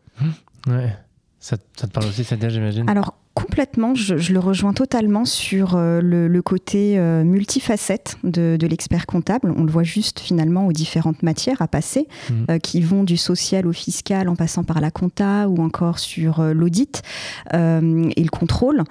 Ouais. 0.67 0.95
Ça, 1.39 1.57
ça, 1.75 1.87
te 1.87 1.93
parle 1.93 2.07
aussi, 2.07 2.23
Sadia, 2.23 2.49
j'imagine? 2.49 2.89
Alors, 2.89 3.15
complètement, 3.39 3.95
je, 3.95 4.33
le 4.33 4.39
rejoins 4.39 4.73
totalement 4.73 5.23
sur 5.23 5.75
euh, 5.75 6.01
le, 6.01 6.41
côté 6.41 6.99
euh, 6.99 7.23
multifacette 7.23 8.17
de, 8.23 8.57
l'expert 8.67 9.05
comptable. 9.05 9.53
On 9.55 9.63
le 9.63 9.71
voit 9.71 9.83
juste 9.83 10.19
finalement 10.19 10.67
aux 10.67 10.73
différentes 10.73 11.23
matières 11.23 11.61
à 11.61 11.67
passer, 11.67 12.07
mmh. 12.29 12.33
euh, 12.51 12.59
qui 12.59 12.81
vont 12.81 13.03
du 13.03 13.15
social 13.15 13.65
au 13.65 13.71
fiscal 13.71 14.27
en 14.27 14.35
passant 14.35 14.63
par 14.63 14.81
la 14.81 14.91
compta 14.91 15.47
ou 15.47 15.61
encore 15.61 15.99
sur 15.99 16.43
l'audit 16.53 17.01
et 17.53 18.23
le 18.23 18.29
contrôle. 18.29 18.83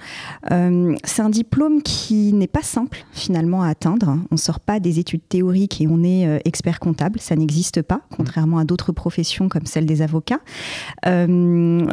c'est 1.03 1.21
un 1.21 1.29
diplôme 1.29 1.81
qui 1.81 2.33
n'est 2.33 2.47
pas 2.47 2.61
simple 2.61 3.05
finalement 3.11 3.63
à 3.63 3.69
atteindre. 3.69 4.17
On 4.31 4.35
ne 4.35 4.37
sort 4.37 4.59
pas 4.59 4.79
des 4.79 4.99
études 4.99 5.27
théoriques 5.27 5.81
et 5.81 5.87
on 5.87 6.03
est 6.03 6.41
expert 6.45 6.79
comptable, 6.79 7.19
ça 7.19 7.35
n'existe 7.35 7.81
pas, 7.81 7.97
mmh. 7.97 8.15
contrairement 8.15 8.57
à 8.57 8.65
d'autres 8.65 8.91
professions 8.91 9.49
comme 9.49 9.65
celle 9.65 9.85
des 9.85 10.01
avocats. 10.01 10.39
on 11.05 11.87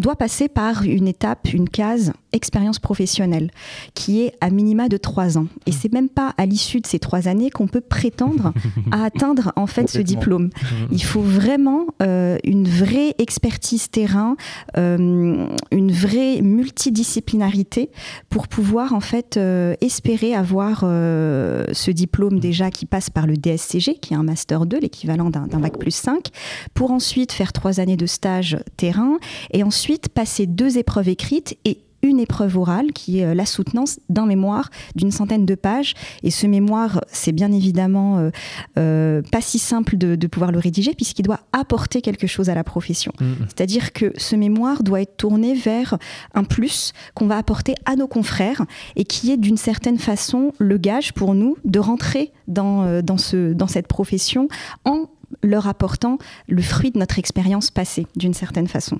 doit 0.00 0.16
passer 0.16 0.48
par 0.48 0.82
une 0.84 1.08
étape, 1.08 1.52
une 1.52 1.68
case 1.68 1.95
expérience 2.32 2.78
professionnelle, 2.78 3.50
qui 3.94 4.22
est 4.22 4.34
à 4.40 4.50
minima 4.50 4.88
de 4.88 4.96
trois 4.96 5.38
ans. 5.38 5.46
Et 5.66 5.72
c'est 5.72 5.92
même 5.92 6.08
pas 6.08 6.34
à 6.36 6.46
l'issue 6.46 6.80
de 6.80 6.86
ces 6.86 6.98
trois 6.98 7.28
années 7.28 7.50
qu'on 7.50 7.66
peut 7.66 7.80
prétendre 7.80 8.52
à 8.92 9.04
atteindre 9.04 9.52
en 9.56 9.66
fait 9.66 9.88
ce 9.88 9.98
diplôme. 9.98 10.50
Il 10.90 11.02
faut 11.02 11.22
vraiment 11.22 11.86
euh, 12.02 12.38
une 12.44 12.68
vraie 12.68 13.14
expertise 13.18 13.90
terrain, 13.90 14.36
euh, 14.76 15.46
une 15.70 15.92
vraie 15.92 16.42
multidisciplinarité 16.42 17.90
pour 18.28 18.48
pouvoir 18.48 18.92
en 18.92 19.00
fait 19.00 19.36
euh, 19.36 19.74
espérer 19.80 20.34
avoir 20.34 20.80
ce 20.80 21.90
diplôme 21.90 22.38
déjà 22.40 22.70
qui 22.70 22.86
passe 22.86 23.10
par 23.10 23.26
le 23.26 23.36
DSCG, 23.36 23.98
qui 24.00 24.14
est 24.14 24.16
un 24.16 24.22
master 24.22 24.66
2, 24.66 24.78
l'équivalent 24.78 25.30
d'un 25.30 25.46
bac 25.46 25.78
plus 25.78 25.94
5, 25.94 26.28
pour 26.74 26.90
ensuite 26.90 27.32
faire 27.32 27.52
trois 27.52 27.80
années 27.80 27.96
de 27.96 28.06
stage 28.06 28.58
terrain 28.76 29.18
et 29.52 29.62
ensuite 29.62 30.08
passer 30.08 30.46
deux 30.46 30.78
épreuves 30.78 31.08
écrites 31.08 31.56
et 31.64 31.78
une 32.06 32.20
épreuve 32.20 32.56
orale 32.56 32.92
qui 32.92 33.20
est 33.20 33.24
euh, 33.24 33.34
la 33.34 33.46
soutenance 33.46 34.00
d'un 34.08 34.26
mémoire 34.26 34.70
d'une 34.94 35.10
centaine 35.10 35.46
de 35.46 35.54
pages. 35.54 35.94
Et 36.22 36.30
ce 36.30 36.46
mémoire, 36.46 37.00
c'est 37.08 37.32
bien 37.32 37.52
évidemment 37.52 38.18
euh, 38.18 38.30
euh, 38.78 39.22
pas 39.30 39.40
si 39.40 39.58
simple 39.58 39.96
de, 39.96 40.26
pouvoir 40.26 40.50
le 40.50 40.58
rédiger 40.58 40.94
puisqu'il 40.94 41.22
doit 41.22 41.40
apporter 41.52 42.02
quelque 42.02 42.26
chose 42.26 42.50
à 42.50 42.54
la 42.54 42.64
profession. 42.64 43.12
Mm. 43.20 43.32
C'est-à-dire 43.46 43.92
que 43.92 44.12
ce 44.16 44.34
mémoire 44.34 44.82
doit 44.82 45.00
être 45.00 45.16
tourné 45.16 45.54
vers 45.54 45.96
un 46.34 46.44
plus 46.44 46.92
qu'on 47.14 47.26
va 47.26 47.36
apporter 47.36 47.74
à 47.84 47.96
nos 47.96 48.08
confrères 48.08 48.62
et 48.96 49.04
qui 49.04 49.30
est 49.30 49.36
d'une 49.36 49.56
certaine 49.56 49.98
façon 49.98 50.52
le 50.58 50.78
gage 50.78 51.12
pour 51.12 51.34
nous 51.34 51.56
de 51.64 51.78
rentrer 51.78 52.32
dans, 52.48 53.02
dans, 53.02 53.18
ce, 53.18 53.52
dans 53.52 53.66
cette 53.66 53.86
profession 53.86 54.48
en 54.84 55.06
leur 55.46 55.66
apportant 55.66 56.18
le 56.48 56.62
fruit 56.62 56.90
de 56.90 56.98
notre 56.98 57.18
expérience 57.18 57.70
passée, 57.70 58.06
d'une 58.16 58.34
certaine 58.34 58.68
façon. 58.68 58.98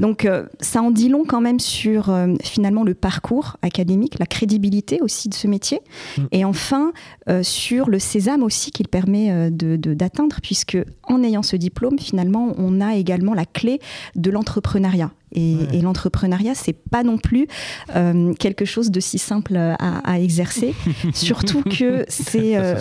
Donc, 0.00 0.24
euh, 0.24 0.46
ça 0.60 0.82
en 0.82 0.90
dit 0.90 1.08
long 1.08 1.24
quand 1.26 1.40
même 1.40 1.60
sur 1.60 2.10
euh, 2.10 2.34
finalement 2.42 2.84
le 2.84 2.94
parcours 2.94 3.56
académique, 3.62 4.18
la 4.18 4.26
crédibilité 4.26 5.00
aussi 5.00 5.28
de 5.28 5.34
ce 5.34 5.46
métier, 5.46 5.80
mm. 6.18 6.22
et 6.32 6.44
enfin 6.44 6.92
euh, 7.28 7.42
sur 7.42 7.88
le 7.88 7.98
sésame 7.98 8.42
aussi 8.42 8.70
qu'il 8.70 8.88
permet 8.88 9.50
d'atteindre, 9.50 10.36
puisque 10.42 10.78
en 11.04 11.22
ayant 11.22 11.42
ce 11.42 11.56
diplôme, 11.56 11.98
finalement, 11.98 12.54
on 12.58 12.80
a 12.80 12.94
également 12.94 13.34
la 13.34 13.44
clé 13.44 13.80
de 14.14 14.30
l'entrepreneuriat. 14.30 15.10
Et, 15.32 15.80
l'entrepreneuriat, 15.82 16.54
c'est 16.54 16.72
pas 16.72 17.02
non 17.02 17.18
plus 17.18 17.46
euh, 17.94 18.32
quelque 18.34 18.64
chose 18.64 18.90
de 18.90 19.00
si 19.00 19.18
simple 19.18 19.56
à, 19.56 20.20
exercer, 20.20 20.74
surtout 21.14 21.62
que 21.62 22.04
c'est 22.08 22.56
euh, 22.56 22.76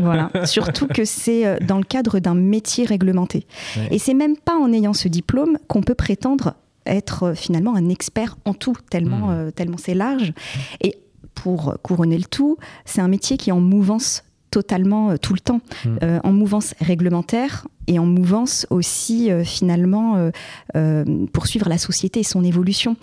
voilà, 0.00 0.30
surtout 0.44 0.86
que 0.86 1.04
c'est 1.04 1.46
euh, 1.46 1.58
dans 1.60 1.78
le 1.78 1.84
cadre 1.84 2.18
d'un 2.18 2.34
métier 2.34 2.84
réglementé. 2.84 3.46
Et 3.90 3.98
c'est 3.98 4.14
même 4.14 4.36
pas 4.36 4.56
en 4.56 4.72
ayant 4.72 4.92
ce 4.92 5.08
diplôme 5.08 5.58
qu'on 5.68 5.82
peut 5.82 5.94
prétendre 5.94 6.54
être 6.86 7.34
finalement 7.34 7.74
un 7.74 7.88
expert 7.88 8.38
en 8.44 8.54
tout, 8.54 8.76
tellement 8.88 9.28
hmm. 9.28 9.52
tellement 9.52 9.76
c'est 9.76 9.94
large. 9.94 10.32
Et 10.80 10.96
pour 11.34 11.76
couronner 11.82 12.18
le 12.18 12.24
tout, 12.24 12.56
c'est 12.84 13.00
un 13.00 13.08
métier 13.08 13.36
qui 13.36 13.50
est 13.50 13.52
en 13.52 13.60
mouvance 13.60 14.24
totalement 14.50 15.16
tout 15.18 15.34
le 15.34 15.40
temps, 15.40 15.60
hmm. 15.84 15.98
en 16.24 16.32
mouvance 16.32 16.74
réglementaire, 16.80 17.66
et 17.90 17.98
en 17.98 18.06
mouvance 18.06 18.68
aussi 18.70 19.32
euh, 19.32 19.42
finalement 19.42 20.16
euh, 20.16 20.30
euh, 20.76 21.26
poursuivre 21.32 21.68
la 21.68 21.76
société 21.76 22.20
et 22.20 22.22
son 22.22 22.44
évolution, 22.44 22.96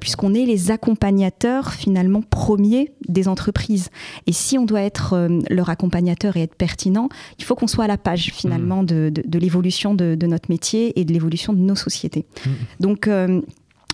puisqu'on 0.00 0.32
est 0.34 0.46
les 0.46 0.70
accompagnateurs 0.70 1.74
finalement 1.74 2.22
premiers 2.22 2.92
des 3.06 3.28
entreprises. 3.28 3.90
Et 4.26 4.32
si 4.32 4.56
on 4.56 4.64
doit 4.64 4.80
être 4.80 5.28
leur 5.50 5.68
accompagnateur 5.68 6.36
et 6.36 6.42
être 6.42 6.54
pertinent, 6.54 7.08
il 7.38 7.44
faut 7.44 7.54
qu'on 7.54 7.66
soit 7.66 7.84
à 7.84 7.88
la 7.88 7.98
page 7.98 8.32
finalement 8.32 8.82
mmh. 8.82 8.86
de, 8.86 9.12
de, 9.26 9.38
l'évolution 9.38 9.94
de, 9.94 10.14
de, 10.14 10.26
notre 10.26 10.50
métier 10.50 10.98
et 10.98 11.04
de 11.04 11.12
l'évolution 11.12 11.52
de 11.52 11.58
nos 11.58 11.74
sociétés. 11.74 12.24
Mmh. 12.46 12.50
Donc 12.80 13.08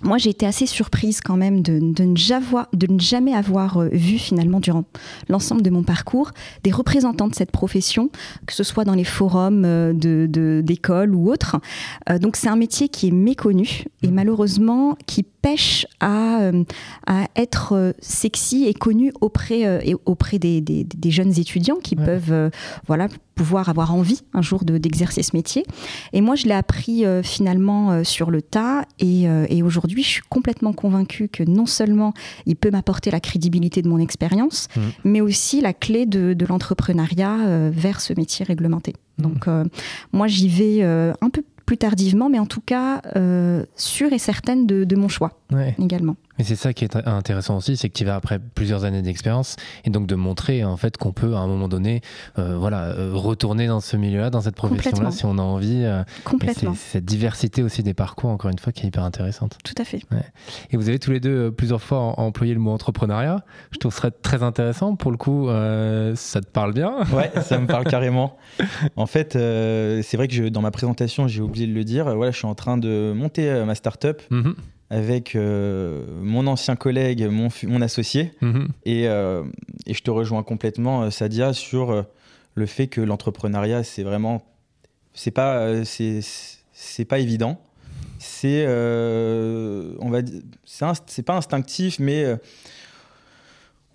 moi, 0.02 0.18
j'ai 0.18 0.30
été 0.30 0.46
assez 0.46 0.66
surprise 0.66 1.20
quand 1.20 1.36
même 1.36 1.62
de, 1.62 1.78
ne, 1.78 2.98
jamais 2.98 3.34
avoir 3.34 3.78
euh, 3.78 3.88
vu 3.92 4.18
finalement 4.18 4.60
durant 4.60 4.84
l'ensemble 5.28 5.62
de 5.62 5.70
mon 5.70 5.82
parcours 5.82 6.30
des 6.62 6.70
représentants 6.70 7.28
de 7.28 7.34
cette 7.34 7.50
profession, 7.50 8.10
que 8.46 8.54
ce 8.54 8.64
soit 8.64 8.84
dans 8.84 8.94
les 8.94 9.04
forums 9.04 9.64
euh, 9.64 9.92
d'école 10.62 11.14
ou 11.14 11.30
autres. 11.30 11.58
Euh, 12.08 12.18
donc 12.18 12.36
c'est 12.36 12.48
un 12.48 12.56
métier 12.56 12.88
qui 12.88 13.08
est 13.08 13.12
méconnu 13.12 13.84
et 14.02 14.08
mmh. 14.08 14.14
malheureusement 14.14 14.96
qui 15.06 15.22
pêche 15.42 15.86
à, 16.00 16.40
euh, 16.42 16.64
à 17.06 17.26
être 17.36 17.72
euh, 17.74 17.92
sexy 18.00 18.64
et 18.66 18.74
connu 18.74 19.12
auprès, 19.20 19.66
euh, 19.66 19.80
et 19.84 19.94
auprès 20.06 20.38
des, 20.38 20.60
des- 20.60 20.84
des 20.84 21.10
jeunes 21.10 21.38
étudiants 21.38 21.76
qui 21.82 21.96
Ouais. 21.96 22.04
peuvent 22.04 22.50
voilà, 22.86 23.08
pouvoir 23.34 23.68
avoir 23.68 23.94
envie 23.94 24.20
un 24.34 24.42
jour 24.42 24.64
de- 24.64 24.78
d'exercer 24.78 25.22
ce 25.22 25.34
métier. 25.34 25.64
Et 26.12 26.20
moi, 26.20 26.34
je 26.36 26.46
l'ai 26.46 26.52
appris 26.54 27.04
finalement 27.22 28.04
sur 28.04 28.30
le 28.30 28.42
tas. 28.42 28.84
Et, 28.98 29.22
et 29.48 29.62
aujourd'hui, 29.62 30.02
je 30.02 30.08
suis 30.08 30.22
complètement 30.28 30.72
convaincue 30.72 31.28
que 31.28 31.42
non 31.42 31.66
seulement 31.66 32.12
il 32.46 32.56
peut 32.56 32.70
m'apporter 32.70 33.10
la 33.10 33.20
crédibilité 33.20 33.82
de 33.82 33.88
mon 33.88 33.98
expérience, 33.98 34.68
Mhm. 34.76 34.82
mais 35.04 35.20
aussi 35.20 35.60
la 35.60 35.72
clé 35.72 36.06
de, 36.06 36.34
de 36.34 36.46
l'entrepreneuriat 36.46 37.70
vers 37.70 38.00
ce 38.00 38.12
métier 38.16 38.44
réglementé. 38.44 38.94
Donc, 39.18 39.48
euh, 39.48 39.64
moi, 40.12 40.26
j'y 40.28 40.48
vais 40.48 40.78
euh, 40.82 41.12
un 41.20 41.28
peu 41.30 41.42
plus 41.70 41.78
tardivement, 41.78 42.28
mais 42.28 42.40
en 42.40 42.46
tout 42.46 42.60
cas, 42.60 43.00
euh, 43.14 43.64
sûre 43.76 44.12
et 44.12 44.18
certaine 44.18 44.66
de, 44.66 44.82
de 44.82 44.96
mon 44.96 45.06
choix 45.06 45.38
Ouais. 45.52 45.76
également. 45.78 46.16
Et 46.40 46.42
c'est 46.42 46.56
ça 46.56 46.72
qui 46.72 46.84
est 46.84 46.96
intéressant 47.06 47.58
aussi, 47.58 47.76
c'est 47.76 47.90
que 47.90 47.94
tu 47.94 48.04
vas 48.06 48.14
après 48.16 48.38
plusieurs 48.38 48.84
années 48.84 49.02
d'expérience 49.02 49.56
et 49.84 49.90
donc 49.90 50.06
de 50.06 50.14
montrer 50.14 50.64
en 50.64 50.78
fait 50.78 50.96
qu'on 50.96 51.12
peut 51.12 51.34
à 51.34 51.38
un 51.40 51.46
moment 51.46 51.68
donné, 51.68 52.00
euh, 52.38 52.56
voilà, 52.56 52.84
euh, 52.86 53.10
retourner 53.12 53.66
dans 53.66 53.80
ce 53.80 53.96
milieu-là, 53.98 54.30
dans 54.30 54.40
cette 54.40 54.56
profession-là, 54.56 55.10
si 55.10 55.26
on 55.26 55.36
a 55.36 55.42
envie. 55.42 55.82
euh, 55.84 56.02
Complètement. 56.24 56.72
c'est 56.74 56.92
cette 56.92 57.04
diversité 57.04 57.62
aussi 57.62 57.82
des 57.82 57.92
parcours, 57.92 58.30
encore 58.30 58.50
une 58.50 58.58
fois, 58.58 58.72
qui 58.72 58.84
est 58.84 58.88
hyper 58.88 59.04
intéressante. 59.04 59.58
Tout 59.64 59.74
à 59.76 59.84
fait. 59.84 60.00
Et 60.70 60.76
vous 60.78 60.88
avez 60.88 60.98
tous 60.98 61.10
les 61.10 61.20
deux 61.20 61.50
plusieurs 61.52 61.82
fois 61.82 62.18
employé 62.18 62.54
le 62.54 62.60
mot 62.60 62.70
entrepreneuriat. 62.70 63.44
Je 63.70 63.78
trouve 63.78 63.94
ça 63.94 64.10
très 64.10 64.42
intéressant. 64.42 64.96
Pour 64.96 65.10
le 65.10 65.18
coup, 65.18 65.48
euh, 65.50 66.14
ça 66.16 66.40
te 66.40 66.46
parle 66.48 66.72
bien? 66.72 66.94
Ouais, 67.12 67.30
ça 67.42 67.58
me 67.58 67.66
parle 67.66 67.84
carrément. 67.84 68.38
En 68.96 69.04
fait, 69.06 69.36
euh, 69.36 70.00
c'est 70.02 70.16
vrai 70.16 70.26
que 70.26 70.32
je- 70.34 70.44
dans 70.44 70.62
ma 70.62 70.70
présentation, 70.70 71.28
j'ai 71.28 71.42
oublié 71.42 71.66
de 71.66 71.74
le 71.74 71.84
dire. 71.84 72.04
Voilà, 72.14 72.30
je 72.30 72.38
suis 72.38 72.46
en 72.46 72.54
train 72.54 72.78
de 72.78 73.12
monter 73.14 73.62
ma 73.66 73.74
start-up 73.74 74.22
Mhm, 74.30 74.54
avec 74.90 75.36
euh, 75.36 76.04
mon 76.20 76.46
ancien 76.48 76.74
collègue, 76.76 77.24
mon, 77.26 77.48
associé. 77.80 78.32
mhm. 78.40 78.68
Et, 78.84 79.08
euh, 79.08 79.44
et 79.86 79.94
je 79.94 80.02
te 80.02 80.10
rejoins 80.10 80.42
complètement, 80.42 81.02
euh, 81.04 81.10
Sadia, 81.10 81.52
sur 81.52 82.04
le 82.54 82.66
fait 82.66 82.88
que 82.88 83.00
l'entrepreneuriat, 83.00 83.84
c'est 83.84 84.02
vraiment. 84.02 84.42
C'est 85.14 85.30
pas, 85.30 85.84
c'est, 85.84 86.20
c'est 86.72 87.04
pas 87.04 87.18
évident. 87.20 87.60
C'est. 88.18 88.66
on 88.66 90.10
va 90.10 90.22
dire. 90.22 90.42
C'est, 90.64 90.84
inst- 90.84 91.04
c'est 91.06 91.22
pas 91.24 91.36
instinctif, 91.36 91.98
mais. 91.98 92.36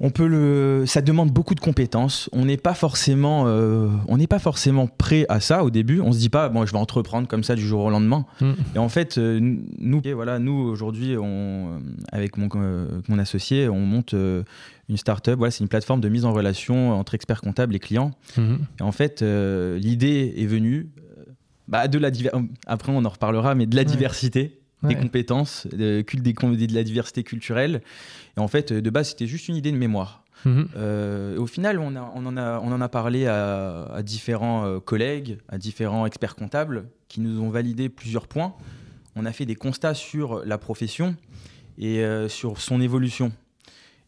On 0.02 0.10
peut 0.10 0.28
le, 0.28 0.84
ça 0.86 1.02
demande 1.02 1.32
beaucoup 1.32 1.56
de 1.56 1.62
compétences. 1.62 2.30
On 2.34 2.44
n'est 2.46 2.58
pas 2.58 2.74
forcément, 2.74 3.46
euh, 3.48 3.88
on 4.10 4.18
n'est 4.18 4.28
pas 4.28 4.40
forcément 4.40 4.88
prêt 4.88 5.26
à 5.30 5.40
ça 5.40 5.64
au 5.64 5.70
début. 5.70 6.02
On 6.02 6.12
se 6.12 6.20
dit 6.20 6.30
pas, 6.30 6.50
bon, 6.50 6.66
je 6.66 6.74
vais 6.74 6.78
entreprendre 6.78 7.30
comme 7.30 7.44
ça 7.46 7.56
du 7.56 7.62
jour 7.66 7.82
au 7.82 7.90
lendemain. 7.90 8.26
Mm. 8.42 8.52
Et 8.76 8.80
en 8.80 8.90
fait, 8.90 9.18
euh, 9.18 9.40
nous, 9.42 10.02
et 10.04 10.12
voilà, 10.12 10.38
nous 10.40 10.52
aujourd'hui, 10.52 11.16
on, 11.18 11.24
euh, 11.24 11.80
avec 12.12 12.36
mon, 12.38 12.50
euh, 12.56 12.88
mon 13.08 13.18
associé, 13.20 13.70
on 13.70 13.80
monte 13.80 14.14
une 14.14 14.98
start-up. 14.98 15.38
Voilà, 15.38 15.52
c'est 15.52 15.64
une 15.64 15.70
plateforme 15.70 16.02
de 16.02 16.10
mise 16.10 16.26
en 16.26 16.34
relation 16.34 16.92
entre 16.92 17.16
experts 17.16 17.40
comptables 17.42 17.74
et 17.76 17.80
clients. 17.80 18.12
Mhm. 18.38 18.60
Et 18.80 18.84
en 18.84 18.92
fait, 18.92 19.22
l'idée 19.22 20.34
est 20.38 20.46
venue 20.46 20.90
bah, 21.68 21.88
de 21.88 21.98
la 21.98 22.10
après 22.68 22.92
on 22.92 23.04
en 23.06 23.10
reparlera, 23.10 23.56
mais 23.56 23.66
de 23.66 23.76
la 23.76 23.82
Ouais. 23.82 23.86
diversité 23.86 24.60
des 24.88 24.96
compétences, 24.96 25.68
de, 25.68 26.02
des 26.02 26.34
la 26.74 26.84
diversité 26.84 27.24
culturelle. 27.24 27.82
Et 28.38 28.40
en 28.40 28.48
fait, 28.48 28.72
de 28.74 28.90
base, 28.90 29.10
c'était 29.10 29.28
juste 29.28 29.48
une 29.48 29.56
idée 29.56 29.72
de 29.72 29.78
mémoire. 29.78 30.24
Mhm. 30.46 30.68
Euh, 30.76 31.38
au 31.38 31.48
final, 31.48 31.80
on, 31.80 31.96
a- 31.96 32.12
on 32.14 32.26
en, 32.26 32.38
a, 32.38 32.60
on 32.60 32.72
en 32.72 32.82
a 32.82 32.90
parlé 32.90 33.26
à, 33.26 33.86
à 33.86 34.04
différents 34.04 34.66
euh, 34.66 34.80
collègues, 34.80 35.38
à 35.50 35.58
différents 35.58 36.06
experts 36.06 36.36
comptables 36.36 36.86
qui 37.08 37.20
nous 37.22 37.42
ont 37.42 37.50
validé 37.50 37.90
plusieurs 37.90 38.28
points. 38.28 38.54
On 39.16 39.26
a 39.26 39.32
fait 39.32 39.46
des 39.46 39.56
constats 39.56 39.94
sur 39.94 40.44
la 40.46 40.58
profession 40.58 41.16
et 41.78 42.04
euh, 42.04 42.28
sur 42.30 42.60
son 42.62 42.82
évolution. 42.82 43.32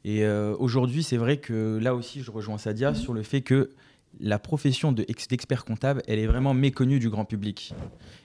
Et 0.05 0.25
aujourd'hui, 0.59 1.03
c'est 1.03 1.17
vrai 1.17 1.35
que 1.37 1.79
là 1.81 1.93
aussi, 1.93 2.21
je 2.23 2.31
rejoins 2.31 2.57
Sadia 2.57 2.93
sur 2.93 3.13
le 3.13 3.23
fait 3.23 3.41
que 3.41 3.71
la 4.19 4.39
profession 4.39 4.91
de 4.91 5.05
ex- 5.07 5.27
d'expert 5.27 5.63
comptable, 5.65 6.01
elle 6.07 6.19
est 6.19 6.27
vraiment 6.27 6.53
méconnue 6.53 6.99
du 6.99 7.09
grand 7.09 7.25
public. 7.25 7.73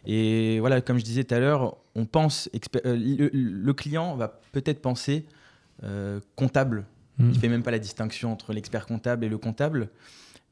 Et 0.07 0.59
voilà, 0.61 0.81
comme 0.81 0.99
je 0.99 1.05
disais 1.05 1.25
tout 1.25 1.35
à 1.35 1.39
l'heure, 1.39 1.77
on 1.95 2.07
pense, 2.07 2.49
euh, 2.87 2.97
le, 2.97 3.29
le 3.33 3.73
client 3.75 4.17
va 4.17 4.41
peut-être 4.53 4.81
penser 4.81 5.27
euh, 5.85 6.21
comptable 6.37 6.85
Mhm. 7.19 7.31
il 7.35 7.39
fait 7.39 7.49
même 7.49 7.63
pas 7.63 7.71
la 7.71 7.79
distinction 7.79 8.33
entre 8.33 8.55
l'expert 8.55 8.87
comptable 8.87 9.27
et 9.27 9.29
le 9.29 9.37
comptable. 9.37 9.91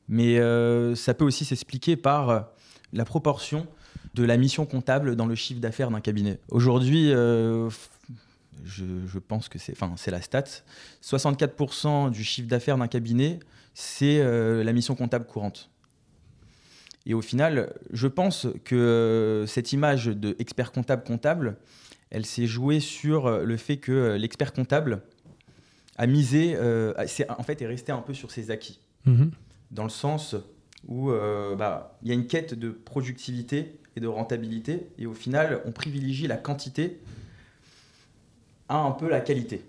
Mais 0.08 0.38
euh, 0.38 0.94
ça 0.94 1.14
peut 1.14 1.24
aussi 1.24 1.46
s'expliquer 1.46 1.96
par 1.96 2.50
la 2.92 3.04
proportion 3.06 3.66
de 4.14 4.24
la 4.24 4.36
mission 4.36 4.66
comptable 4.66 5.16
dans 5.16 5.24
le 5.24 5.34
chiffre 5.34 5.58
d'affaires 5.60 5.90
d'un 5.90 6.02
cabinet. 6.02 6.38
Aujourd'hui, 6.50 7.12
euh, 7.14 7.70
je, 8.62 8.84
je 9.06 9.18
pense 9.18 9.48
que 9.48 9.58
c'est, 9.58 9.72
enfin, 9.72 9.94
c'est 9.96 10.10
la 10.10 10.20
stat. 10.20 10.44
64% 11.02 12.10
du 12.10 12.24
chiffre 12.24 12.48
d'affaires 12.48 12.76
d'un 12.78 12.88
cabinet, 12.88 13.40
c'est 13.74 14.20
euh, 14.20 14.62
la 14.64 14.72
mission 14.72 14.94
comptable 14.94 15.26
courante. 15.26 15.70
Et 17.06 17.14
au 17.14 17.22
final, 17.22 17.72
je 17.92 18.06
pense 18.06 18.46
que 18.64 18.74
euh, 18.74 19.46
cette 19.46 19.72
image 19.72 20.06
de 20.06 20.36
expert 20.38 20.70
comptable 20.72 21.02
comptable, 21.02 21.56
elle 22.10 22.26
s'est 22.26 22.46
jouée 22.46 22.80
sur 22.80 23.26
euh, 23.26 23.44
le 23.44 23.56
fait 23.56 23.78
que 23.78 24.16
l'expert 24.16 24.52
comptable 24.52 25.02
a 25.96 26.06
misé, 26.06 26.54
euh, 26.56 26.92
en 27.28 27.42
fait, 27.42 27.62
est 27.62 27.66
resté 27.66 27.92
un 27.92 28.02
peu 28.02 28.14
sur 28.14 28.30
ses 28.30 28.50
acquis, 28.50 28.80
Mhm. 29.06 29.30
dans 29.70 29.84
le 29.84 29.90
sens 29.90 30.34
où 30.88 31.10
euh, 31.10 31.56
bah, 31.56 31.98
il 32.02 32.08
y 32.08 32.10
a 32.10 32.14
une 32.14 32.26
quête 32.26 32.54
de 32.54 32.70
productivité 32.70 33.78
et 33.96 34.00
de 34.00 34.06
rentabilité, 34.06 34.88
et 34.98 35.06
au 35.06 35.14
final, 35.14 35.60
on 35.64 35.72
privilégie 35.72 36.26
la 36.26 36.36
quantité 36.36 37.00
à 38.68 38.78
un 38.78 38.90
peu 38.92 39.08
la 39.08 39.20
qualité. 39.20 39.62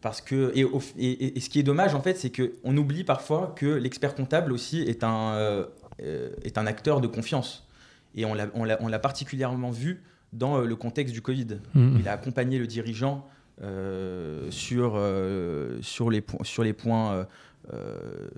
Parce 0.00 0.20
que, 0.20 0.52
et, 0.54 1.40
ce 1.40 1.48
qui 1.48 1.58
est 1.58 1.64
dommage, 1.64 1.94
en 1.94 2.00
fait, 2.00 2.16
c'est 2.16 2.30
qu'on 2.30 2.76
oublie 2.76 3.02
parfois 3.04 3.52
que 3.56 3.66
l'expert 3.66 4.14
comptable 4.14 4.52
aussi 4.52 4.80
est 4.82 5.02
un, 5.02 5.32
euh, 5.32 5.64
euh, 6.02 6.30
est 6.44 6.56
un 6.56 6.66
acteur 6.66 7.00
de 7.00 7.08
confiance. 7.08 7.66
Et 8.14 8.24
on 8.24 8.34
l'a- 8.34 8.98
particulièrement 9.00 9.70
vu 9.70 10.02
dans 10.32 10.58
euh, 10.58 10.64
le 10.66 10.76
contexte 10.76 11.12
du 11.14 11.20
Covid. 11.22 11.58
Mhm. 11.74 11.96
Il 12.00 12.08
a 12.08 12.12
accompagné 12.12 12.58
le 12.58 12.66
dirigeant 12.68 13.26
euh, 13.62 14.46
sur, 14.50 14.92
euh, 14.96 15.78
sur, 15.82 16.10
les, 16.10 16.24
sur 16.42 16.62
les 16.62 16.72
points. 16.72 17.12
euh, 17.12 17.24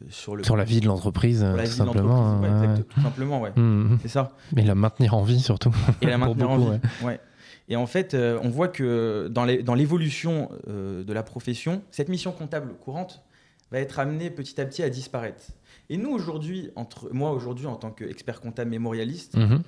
sur, 0.08 0.34
le, 0.36 0.42
Sur 0.42 0.56
la 0.56 0.64
vie 0.64 0.80
de 0.80 0.86
l'entreprise, 0.86 1.44
tout 1.64 1.70
simplement. 1.70 2.40
Ouais, 2.40 2.48
hein, 2.48 2.72
exact- 2.72 2.88
tout 2.88 3.00
simplement, 3.02 3.40
ouais. 3.40 3.52
Mhm. 3.54 3.98
C'est 4.02 4.08
ça. 4.08 4.32
Mais 4.56 4.62
la 4.64 4.74
maintenir 4.74 5.14
en 5.14 5.22
vie 5.22 5.40
surtout. 5.40 5.74
Et 6.00 6.06
la 6.06 6.18
maintenir 6.18 6.50
en 6.50 6.58
vie. 6.58 6.80
Ouais. 7.04 7.20
Et 7.70 7.76
en 7.76 7.86
fait, 7.86 8.14
euh, 8.14 8.38
on 8.42 8.48
voit 8.50 8.68
que 8.68 9.28
dans 9.28 9.74
l'évolution 9.74 10.50
euh, 10.68 11.04
de 11.04 11.12
la 11.12 11.22
profession, 11.22 11.82
cette 11.92 12.08
mission 12.08 12.32
comptable 12.32 12.74
courante 12.74 13.22
va 13.70 13.78
être 13.78 14.00
amenée 14.00 14.28
petit 14.30 14.60
à 14.60 14.66
petit 14.66 14.82
à 14.82 14.90
disparaître. 14.90 15.44
Et 15.88 15.96
nous, 15.96 16.10
aujourd'hui, 16.10 16.70
entre 16.74 17.08
moi, 17.12 17.30
aujourd'hui, 17.32 17.66
en 17.66 17.76
tant 17.76 17.90
qu'expert 17.92 18.40
comptable 18.40 18.70
mémorialiste, 18.70 19.36
Mhm. 19.36 19.62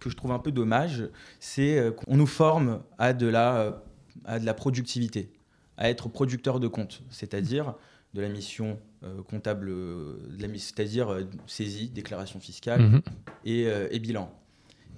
que 0.00 0.10
je 0.10 0.16
trouve 0.16 0.32
un 0.32 0.38
peu 0.38 0.52
dommage, 0.52 1.08
c'est 1.40 1.78
euh, 1.78 1.90
qu'on 1.90 2.16
nous 2.18 2.26
forme 2.26 2.82
à 2.98 3.14
de 3.14 3.26
la, 3.26 3.82
à 4.26 4.38
de 4.38 4.44
la 4.44 4.52
productivité, 4.54 5.30
à 5.78 5.88
être 5.88 6.10
producteur 6.10 6.60
de 6.60 6.68
comptes, 6.68 7.02
c'est-à-dire 7.10 7.74
de 8.12 8.20
la 8.20 8.28
mission 8.28 8.78
euh, 9.04 9.22
comptable, 9.22 9.72
c'est-à-dire 10.56 11.16
saisie, 11.46 11.88
déclaration 11.88 12.38
fiscale 12.40 12.82
Mhm. 12.82 13.00
et, 13.46 13.62
et 13.90 13.98
bilan. 13.98 14.30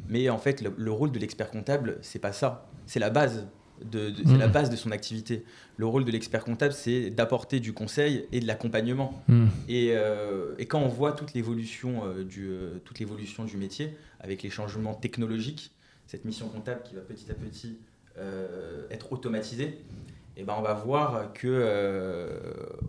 Mais 0.09 0.28
en 0.31 0.38
fait, 0.38 0.61
le, 0.62 0.73
le 0.76 0.90
rôle 0.90 1.12
de 1.12 1.19
l'expert 1.19 1.50
comptable, 1.50 1.99
c'est 2.02 2.19
pas 2.19 2.33
ça. 2.33 2.67
C'est 2.87 3.00
la 3.00 3.11
base. 3.11 3.47
De, 3.85 4.11
de- 4.11 4.17
c'est 4.25 4.33
Mhm. 4.33 4.38
la 4.40 4.49
base 4.49 4.71
de 4.71 4.76
son 4.76 4.90
activité. 4.90 5.45
Le 5.76 5.87
rôle 5.87 6.05
de 6.05 6.11
l'expert 6.11 6.43
comptable, 6.45 6.73
c'est 6.75 7.11
d'apporter 7.11 7.61
du 7.61 7.73
conseil 7.73 8.26
et 8.33 8.40
de 8.40 8.47
l'accompagnement. 8.47 9.23
Et, 9.69 9.90
euh, 9.93 10.55
et 10.59 10.67
quand 10.67 10.81
on 10.81 10.88
voit 10.88 11.12
toute 11.12 11.33
l'évolution 11.35 12.02
euh, 12.05 12.25
du, 12.25 12.49
euh, 12.49 12.78
toute 12.85 12.99
l'évolution 12.99 13.45
du 13.45 13.57
métier, 13.57 13.97
avec 14.19 14.43
les 14.43 14.50
changements 14.50 14.95
technologiques, 14.95 15.71
cette 16.09 16.25
mission 16.25 16.49
comptable 16.49 16.83
qui 16.83 16.95
va 16.97 17.02
petit 17.02 17.31
à 17.31 17.35
petit 17.35 17.78
être 18.90 19.12
automatisée, 19.12 19.78
et 20.37 20.43
ben 20.43 20.57
on 20.59 20.62
va 20.62 20.75
voir 20.75 21.33
que 21.35 22.28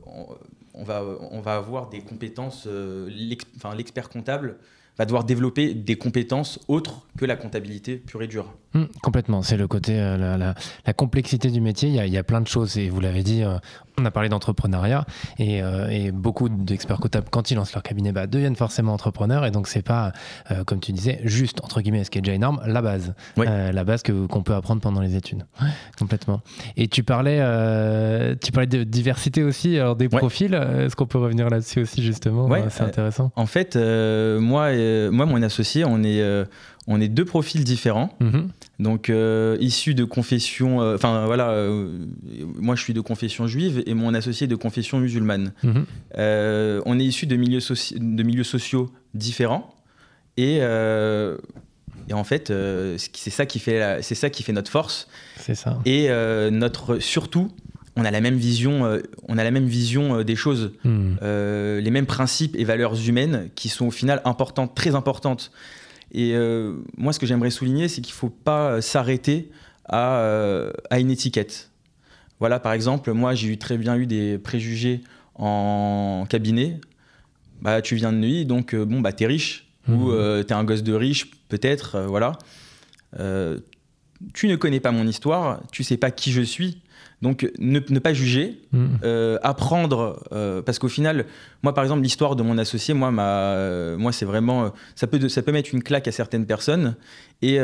on, 0.07 0.25
on 0.73 0.83
va, 0.83 1.03
on 1.29 1.39
va 1.39 1.55
avoir 1.57 1.89
des 1.89 2.01
compétences. 2.01 2.67
l'expert 3.07 4.09
comptable 4.09 4.57
va 4.99 5.05
devoir 5.05 5.23
développer 5.23 5.73
des 5.73 5.95
compétences 5.95 6.59
autres 6.67 7.07
que 7.17 7.25
la 7.25 7.35
comptabilité 7.37 7.95
pure 7.95 8.21
et 8.21 8.27
dure. 8.27 8.53
Mhm, 8.75 8.87
complètement, 9.01 9.41
c'est 9.41 9.57
le 9.57 9.67
côté, 9.67 9.99
euh, 9.99 10.15
la, 10.17 10.37
la- 10.37 10.53
la 10.85 10.93
complexité 10.93 11.49
du 11.49 11.59
métier. 11.61 11.89
Il 11.89 11.95
y, 11.95 11.99
a, 11.99 12.05
il 12.05 12.13
y 12.13 12.17
a 12.17 12.23
plein 12.23 12.39
de 12.41 12.47
choses, 12.47 12.77
et 12.77 12.89
vous 12.89 12.99
l'avez 12.99 13.23
dit, 13.23 13.41
euh, 13.43 13.57
on 13.97 14.05
a 14.05 14.11
parlé 14.11 14.29
d'entrepreneuriat, 14.29 15.05
et, 15.39 15.63
euh, 15.63 15.87
et 15.89 16.11
beaucoup 16.11 16.49
d'experts 16.49 16.99
comptables, 16.99 17.27
quand 17.31 17.49
ils 17.49 17.55
lancent 17.55 17.73
leur 17.73 17.81
cabinet, 17.81 18.11
bah, 18.11 18.27
deviennent 18.27 18.55
forcément 18.55 18.93
entrepreneurs, 18.93 19.45
et 19.45 19.51
donc 19.51 19.67
c'est 19.67 19.81
pas, 19.81 20.11
comme 20.67 20.79
tu 20.79 20.91
disais, 20.91 21.19
juste, 21.23 21.63
entre 21.63 21.81
guillemets, 21.81 22.03
ce 22.03 22.11
qui 22.11 22.19
est 22.19 22.21
déjà 22.21 22.35
énorme, 22.35 22.61
la 22.65 22.81
base. 22.81 23.13
Oui. 23.37 23.45
La 23.47 23.83
base 23.83 24.03
que- 24.03 24.27
qu'on 24.27 24.43
peut 24.43 24.53
apprendre 24.53 24.81
pendant 24.81 25.01
les 25.01 25.15
études. 25.15 25.45
Complètement. 25.97 26.41
Et 26.77 26.87
tu 26.87 27.03
parlais, 27.03 27.37
tu 28.41 28.51
parlais 28.51 28.67
de 28.67 28.83
diversité 28.83 29.43
aussi, 29.43 29.77
alors 29.79 29.95
des 29.95 30.05
Ouais. 30.07 30.19
profils, 30.19 30.53
est-ce 30.53 30.95
qu'on 30.95 31.07
peut 31.07 31.17
revenir 31.17 31.49
là-dessus 31.49 31.81
aussi, 31.81 32.03
justement? 32.03 32.45
Ouais, 32.47 32.65
C'est 32.69 32.83
intéressant. 32.83 33.31
En 33.35 33.45
fait, 33.47 33.75
moi, 33.75 34.71
euh, 34.89 35.11
moi, 35.11 35.25
mon 35.25 35.41
associé, 35.41 35.85
on 35.85 36.03
est, 36.03 36.21
euh, 36.21 36.45
on 36.87 36.99
est 36.99 37.07
deux 37.07 37.25
profils 37.25 37.63
différents. 37.63 38.15
Mhm. 38.19 38.49
Donc, 38.79 39.11
issu 39.59 39.93
de 39.93 40.03
confession, 40.05 40.79
enfin 40.79 41.25
voilà, 41.25 41.53
moi 42.55 42.77
je 42.77 42.81
suis 42.81 42.93
de 42.93 43.01
confession 43.01 43.45
juive 43.45 43.83
et 43.85 43.93
mon 43.93 44.13
associé 44.13 44.47
de 44.47 44.55
confession 44.55 44.99
musulmane. 44.99 45.51
Mhm. 45.63 45.85
on 46.85 46.99
est 46.99 47.03
issu 47.03 47.27
de 47.27 47.35
milieux, 47.35 47.59
de 47.59 48.23
milieux 48.23 48.45
sociaux 48.45 48.89
différents 49.13 49.75
et, 50.37 50.59
et 50.59 52.13
en 52.13 52.23
fait, 52.23 52.53
c'est 52.97 53.29
ça 53.29 53.45
qui 53.45 53.59
fait, 53.59 54.01
c'est 54.01 54.15
ça 54.15 54.29
qui 54.29 54.43
fait 54.43 54.53
notre 54.53 54.71
force. 54.71 55.09
C'est 55.35 55.55
ça. 55.55 55.77
Et 55.85 56.07
notre 56.49 56.99
surtout 56.99 57.51
on 57.99 58.05
a 58.05 58.11
la 58.11 58.21
même 58.21 58.37
vision, 58.37 58.85
euh, 58.85 59.01
on 59.27 59.37
a 59.37 59.43
la 59.43 59.51
même 59.51 59.65
vision 59.65 60.15
euh, 60.15 60.23
des 60.23 60.35
choses, 60.35 60.71
hmm. 60.83 61.15
euh, 61.21 61.81
les 61.81 61.91
mêmes 61.91 62.05
principes 62.05 62.55
et 62.57 62.63
valeurs 62.63 62.95
humaines 63.07 63.49
qui 63.55 63.67
sont 63.67 63.87
au 63.87 63.91
final 63.91 64.21
importantes, 64.25 64.73
très 64.73 64.95
importantes. 64.95 65.51
Et 66.11 66.33
moi, 66.97 67.13
ce 67.13 67.19
que 67.19 67.27
j'aimerais 67.27 67.51
souligner, 67.51 67.87
c'est 67.87 68.01
qu'il 68.01 68.13
ne 68.13 68.17
faut 68.17 68.31
pas 68.31 68.81
s'arrêter 68.81 69.51
à, 69.85 70.71
une 70.97 71.11
étiquette. 71.11 71.69
Voilà, 72.39 72.59
par 72.59 72.73
exemple, 72.73 73.11
moi, 73.13 73.35
j'ai 73.35 73.49
eu 73.49 73.59
très 73.59 73.77
bien 73.77 73.95
eu 73.95 74.07
des 74.07 74.39
préjugés 74.39 75.01
en 75.35 76.25
cabinet. 76.27 76.81
Bah, 77.61 77.83
tu 77.83 77.93
viens 77.95 78.11
de 78.11 78.17
Neuilly, 78.17 78.47
donc 78.47 78.75
bon, 78.75 79.01
bah, 79.01 79.13
t'es 79.13 79.27
riche 79.27 79.67
ou 79.87 80.09
hmm. 80.09 80.45
t'es 80.45 80.55
un 80.55 80.63
gosse 80.63 80.81
de 80.81 80.93
riche, 80.93 81.29
peut-être, 81.47 81.99
voilà. 82.07 82.39
tu 84.33 84.47
ne 84.47 84.55
connais 84.55 84.79
pas 84.79 84.89
mon 84.89 85.05
histoire, 85.05 85.61
tu 85.71 85.83
sais 85.83 85.97
pas 85.97 86.09
qui 86.09 86.31
je 86.31 86.41
suis. 86.41 86.81
Donc 87.21 87.51
ne, 87.59 87.79
pas 87.79 88.13
juger, 88.13 88.61
mm. 88.71 88.85
euh, 89.03 89.37
apprendre, 89.43 90.23
euh, 90.31 90.61
parce 90.61 90.79
qu'au 90.79 90.87
final, 90.87 91.25
moi 91.63 91.73
par 91.73 91.83
exemple 91.83 92.01
l'histoire 92.01 92.37
de 92.37 92.43
mon 92.43 92.57
associé, 92.57 92.93
moi, 92.93 93.11
euh, 93.19 93.97
moi 93.97 94.13
c'est 94.13 94.25
vraiment, 94.25 94.71
ça 94.95 95.05
peut, 95.05 95.27
ça 95.27 95.41
peut 95.41 95.51
mettre 95.51 95.71
une 95.73 95.83
claque 95.83 96.07
à 96.07 96.13
certaines 96.13 96.45
personnes 96.45 96.95
et 97.41 97.57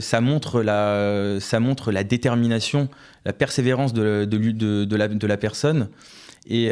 ça 0.00 0.20
montre 0.20 0.62
la, 0.62 1.38
ça 1.40 1.58
montre 1.58 1.90
la 1.90 2.04
détermination, 2.04 2.88
la 3.24 3.32
persévérance 3.32 3.94
de, 3.94 4.26
de, 4.26 4.84
de, 4.84 4.96
la, 4.96 5.08
de 5.08 5.26
la 5.26 5.36
personne 5.38 5.88
et 6.46 6.68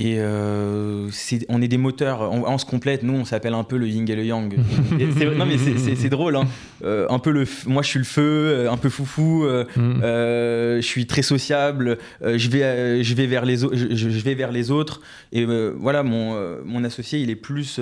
et 0.00 0.18
euh, 0.18 1.10
on 1.48 1.60
est 1.60 1.66
des 1.66 1.76
moteurs, 1.76 2.20
on, 2.30 2.56
se 2.56 2.64
complète. 2.64 3.02
Nous, 3.02 3.14
on 3.14 3.24
s'appelle 3.24 3.54
un 3.54 3.64
peu 3.64 3.76
le 3.76 3.88
yin 3.88 4.08
et 4.08 4.14
le 4.14 4.24
yang. 4.24 4.56
non, 5.36 5.44
mais 5.44 5.58
c'est 5.58 6.08
drôle. 6.08 6.36
Hein. 6.36 6.46
Euh, 6.84 7.08
un 7.10 7.18
peu 7.18 7.32
le, 7.32 7.44
moi, 7.66 7.82
je 7.82 7.88
suis 7.88 7.98
le 7.98 8.04
feu, 8.04 8.22
euh, 8.22 8.70
un 8.70 8.76
peu 8.76 8.90
foufou. 8.90 9.44
Mm. 9.44 10.00
je 10.00 10.80
suis 10.82 11.08
très 11.08 11.22
sociable. 11.22 11.98
je 12.22 12.48
vais, 12.48 13.02
je 13.02 13.14
vais 13.14 13.26
vers 13.26 13.44
les 13.44 13.64
autres. 13.64 13.74
Je, 13.76 14.08
vais 14.08 14.36
vers 14.36 14.52
les 14.52 14.70
autres. 14.70 15.00
Et 15.32 15.44
voilà, 15.76 16.04
mon, 16.04 16.62
mon 16.64 16.84
associé, 16.84 17.18
il 17.18 17.28
est 17.28 17.36
plus, 17.36 17.80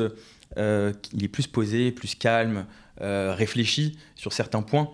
il 0.57 1.25
est 1.25 1.29
plus 1.29 1.47
posé, 1.47 1.93
plus 1.93 2.15
calme, 2.15 2.65
réfléchi 2.99 3.99
sur 4.15 4.33
certains 4.33 4.63
points. 4.63 4.89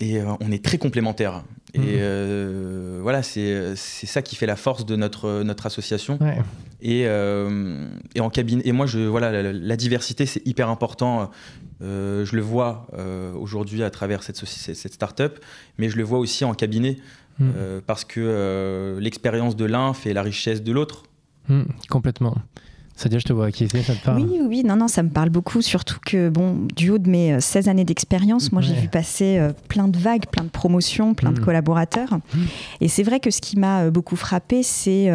Et 0.00 0.22
on 0.22 0.50
est 0.50 0.64
très 0.64 0.78
complémentaires. 0.78 1.44
Et 1.74 1.78
mhm. 1.78 1.86
euh, 1.88 2.98
voilà, 3.02 3.22
c'est 3.22 3.76
ça 3.76 4.22
qui 4.22 4.36
fait 4.36 4.46
la 4.46 4.56
force 4.56 4.84
de 4.84 4.96
notre, 4.96 5.42
notre 5.42 5.66
association. 5.66 6.18
Et, 6.82 7.04
euh, 7.06 7.88
et, 8.14 8.20
en 8.20 8.30
cabine, 8.30 8.62
et 8.64 8.72
moi, 8.72 8.86
je, 8.86 9.00
voilà, 9.00 9.52
la, 9.52 9.76
diversité, 9.76 10.26
c'est 10.26 10.44
hyper 10.46 10.68
important. 10.68 11.30
Euh, 11.82 12.24
je 12.24 12.36
le 12.36 12.42
vois 12.42 12.88
aujourd'hui 13.38 13.82
à 13.82 13.90
travers 13.90 14.22
cette, 14.22 14.36
cette 14.36 14.92
start-up, 14.92 15.38
mais 15.78 15.88
je 15.88 15.96
le 15.96 16.02
vois 16.02 16.18
aussi 16.18 16.44
en 16.44 16.54
cabinet, 16.54 16.96
mhm. 17.38 17.52
parce 17.86 18.04
que 18.04 18.98
l'expérience 19.00 19.56
de 19.56 19.64
l'un 19.64 19.94
fait 19.94 20.12
la 20.12 20.22
richesse 20.22 20.62
de 20.62 20.72
l'autre. 20.72 21.04
Mhm, 21.48 21.66
complètement. 21.88 22.36
Sadia, 23.00 23.18
je 23.18 23.24
te 23.24 23.32
vois 23.32 23.46
acquiescer, 23.46 23.82
ça 23.82 23.94
te 23.94 24.04
parle 24.04 24.20
Oui, 24.20 24.40
oui, 24.46 24.62
non, 24.62 24.76
non, 24.76 24.86
ça 24.86 25.02
me 25.02 25.08
parle 25.08 25.30
beaucoup, 25.30 25.62
surtout 25.62 25.96
que, 26.04 26.28
bon, 26.28 26.68
du 26.76 26.90
haut 26.90 26.98
de 26.98 27.08
mes 27.08 27.40
16 27.40 27.66
euh, 27.66 27.70
années 27.70 27.86
d'expérience, 27.86 28.52
moi, 28.52 28.60
j'ai 28.60 28.74
vu 28.74 28.88
passer 28.88 29.38
euh, 29.38 29.52
plein 29.68 29.88
de 29.88 29.96
vagues, 29.96 30.26
plein 30.30 30.44
de 30.44 30.50
promotions, 30.50 31.14
plein 31.14 31.32
de 31.32 31.40
mm. 31.40 31.44
collaborateurs. 31.44 32.12
Mm. 32.12 32.38
Et 32.82 32.88
c'est 32.88 33.02
vrai 33.02 33.18
que 33.18 33.30
ce 33.30 33.40
qui 33.40 33.58
m'a 33.58 33.84
euh, 33.84 33.90
beaucoup 33.90 34.16
frappé, 34.16 34.62
c'est 34.62 35.10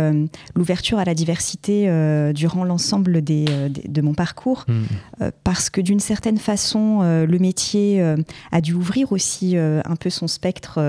l'ouverture 0.56 0.98
à 0.98 1.06
la 1.06 1.14
diversité 1.14 1.88
durant 2.34 2.64
l'ensemble 2.64 3.22
des, 3.22 3.46
de 3.70 4.02
mon 4.02 4.16
parcours, 4.16 4.66
mm. 4.68 5.30
parce 5.44 5.70
que 5.70 5.80
d'une 5.80 6.00
certaine 6.00 6.38
façon, 6.38 7.02
le 7.02 7.38
métier 7.38 8.04
a 8.52 8.62
dû 8.62 8.74
ouvrir 8.74 9.12
aussi 9.12 9.58
un 9.58 9.96
peu 9.96 10.10
son 10.10 10.28
spectre 10.28 10.80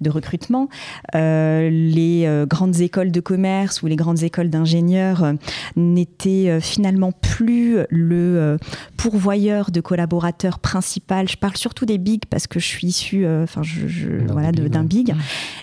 de 0.00 0.10
recrutement. 0.10 0.68
les 1.12 2.44
grandes 2.48 2.80
écoles 2.80 3.10
de 3.10 3.20
commerce 3.20 3.82
ou 3.82 3.86
les 3.86 3.96
grandes 3.96 4.22
écoles 4.22 4.50
d'ingénieurs 4.50 5.34
n'étaient 5.76 6.37
euh, 6.46 6.60
finalement 6.60 7.12
plus 7.12 7.78
le 7.90 8.38
euh, 8.38 8.58
pourvoyeur 8.96 9.70
de 9.70 9.80
collaborateurs 9.80 10.58
principal. 10.58 11.28
Je 11.28 11.36
parle 11.36 11.56
surtout 11.56 11.86
des 11.86 11.98
bigs 11.98 12.24
parce 12.30 12.46
que 12.46 12.60
je 12.60 12.66
suis 12.66 12.86
issue, 12.86 13.24
euh, 13.26 13.44
enfin, 13.44 13.62
je, 13.62 14.08
voilà, 14.30 14.52
d'un 14.52 14.84
big. 14.84 15.14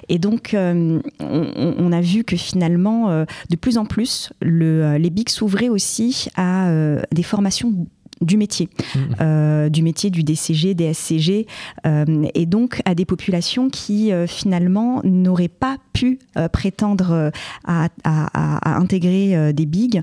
Et 0.09 0.19
donc, 0.19 0.55
on, 0.55 1.91
a 1.91 2.01
vu 2.01 2.23
que 2.23 2.35
finalement, 2.35 3.25
de 3.49 3.55
plus 3.55 3.77
en 3.77 3.85
plus, 3.85 4.31
le, 4.41 4.97
les 4.97 5.09
bigs 5.09 5.29
s'ouvraient 5.29 5.69
aussi 5.69 6.27
à 6.35 6.69
des 7.11 7.23
formations 7.23 7.87
du 8.21 8.37
métier, 8.37 8.69
mmh. 8.77 8.99
euh, 9.21 9.69
du 9.69 9.83
métier 9.83 10.09
du 10.09 10.23
DCG, 10.23 10.73
DSCG, 10.73 11.47
euh, 11.85 12.25
et 12.33 12.45
donc 12.45 12.81
à 12.85 12.95
des 12.95 13.05
populations 13.05 13.69
qui 13.69 14.11
euh, 14.11 14.25
finalement 14.25 15.01
n'auraient 15.03 15.47
pas 15.47 15.77
pu 15.93 16.19
prétendre 16.51 17.31
à, 17.65 17.87
intégrer 18.65 19.53
des 19.53 19.65
bigs 19.65 20.01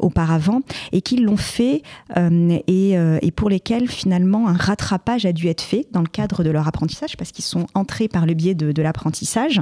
auparavant 0.00 0.60
et 0.90 1.02
qui 1.02 1.18
l'ont 1.18 1.36
fait 1.36 1.82
et, 2.16 3.30
pour 3.36 3.48
lesquels 3.48 3.86
finalement 3.86 4.48
un 4.48 4.54
rattrapage 4.54 5.24
a 5.24 5.32
dû 5.32 5.46
être 5.46 5.60
fait 5.60 5.86
dans 5.92 6.00
le 6.00 6.08
cadre 6.08 6.42
de 6.42 6.50
leur 6.50 6.66
apprentissage 6.66 7.16
parce 7.16 7.30
qu'ils 7.30 7.44
sont 7.44 7.68
entrés 7.74 8.08
par 8.08 8.26
le 8.26 8.34
biais 8.34 8.54
de, 8.54 8.82
l'apprentissage 8.82 9.60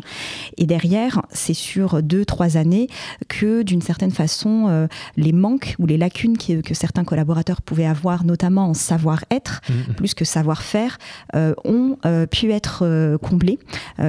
et 0.57 0.65
derrière 0.65 1.21
c'est 1.31 1.53
sur 1.53 2.03
deux 2.03 2.25
trois 2.25 2.57
années 2.57 2.89
que 3.29 3.63
d'une 3.63 3.83
certaine 3.83 4.13
façon 4.13 4.89
les 5.19 5.33
manques 5.33 5.77
ou 5.79 5.85
les 5.85 5.99
lacunes 5.99 6.39
que 6.39 6.75
certains 6.75 7.05
collaborateurs 7.05 7.46
pouvaient 7.55 7.87
avoir, 7.87 8.25
notamment 8.25 8.69
en 8.69 8.75
savoir-être, 8.75 9.61
mm-hmm. 9.69 9.95
plus 9.95 10.15
que 10.15 10.25
savoir-faire, 10.25 10.99
euh, 11.35 11.55
ont 11.65 11.99
euh, 12.05 12.27
pu 12.27 12.53
être 12.53 12.81
euh, 12.83 13.19
comblés 13.19 13.59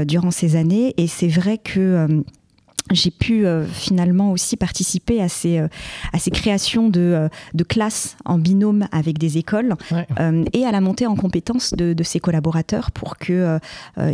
durant 0.06 0.32
ces 0.32 0.56
années. 0.56 0.93
Et 0.97 1.08
c'est 1.08 1.28
vrai 1.28 1.58
que 1.58 2.23
j'ai 2.91 3.12
pu 3.12 3.45
euh, 3.45 3.65
finalement 3.65 4.32
aussi 4.32 4.56
participer 4.58 5.21
à 5.21 5.30
ces, 5.30 5.60
euh, 5.60 5.67
à 6.13 6.19
ces 6.19 6.32
créations 6.32 6.89
de, 6.89 7.02
euh, 7.02 7.30
de, 7.54 7.63
classes 7.63 8.15
en 8.26 8.38
binôme 8.38 8.88
avec 8.91 9.17
des 9.17 9.38
écoles 9.38 9.76
et 10.54 10.65
à 10.65 10.71
la 10.71 10.80
montée 10.80 11.06
en 11.06 11.15
compétences 11.15 11.73
de, 11.73 11.93
de 11.93 12.04
ces 12.04 12.19
collaborateurs 12.19 12.91
pour 12.91 13.17
qu'ils 13.17 13.60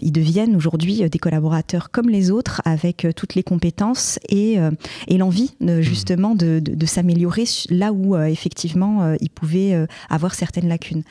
ils 0.02 0.12
deviennent 0.12 0.56
aujourd'hui 0.56 1.08
des 1.08 1.20
collaborateurs 1.20 1.92
comme 1.92 2.10
les 2.10 2.32
autres 2.32 2.62
avec 2.66 3.06
toutes 3.16 3.36
les 3.36 3.44
compétences 3.44 4.18
et, 4.30 4.58
et 5.08 5.18
l'envie 5.18 5.54
mmh. 5.60 5.82
justement 5.82 6.36
de, 6.36 6.60
de 6.60 6.86
s'améliorer 6.86 7.44
là 7.70 7.94
où 7.94 8.18
effectivement 8.18 9.14
ils 9.22 9.30
pouvaient 9.30 9.86
avoir 10.10 10.34
certaines 10.34 10.68
lacunes. 10.68 11.04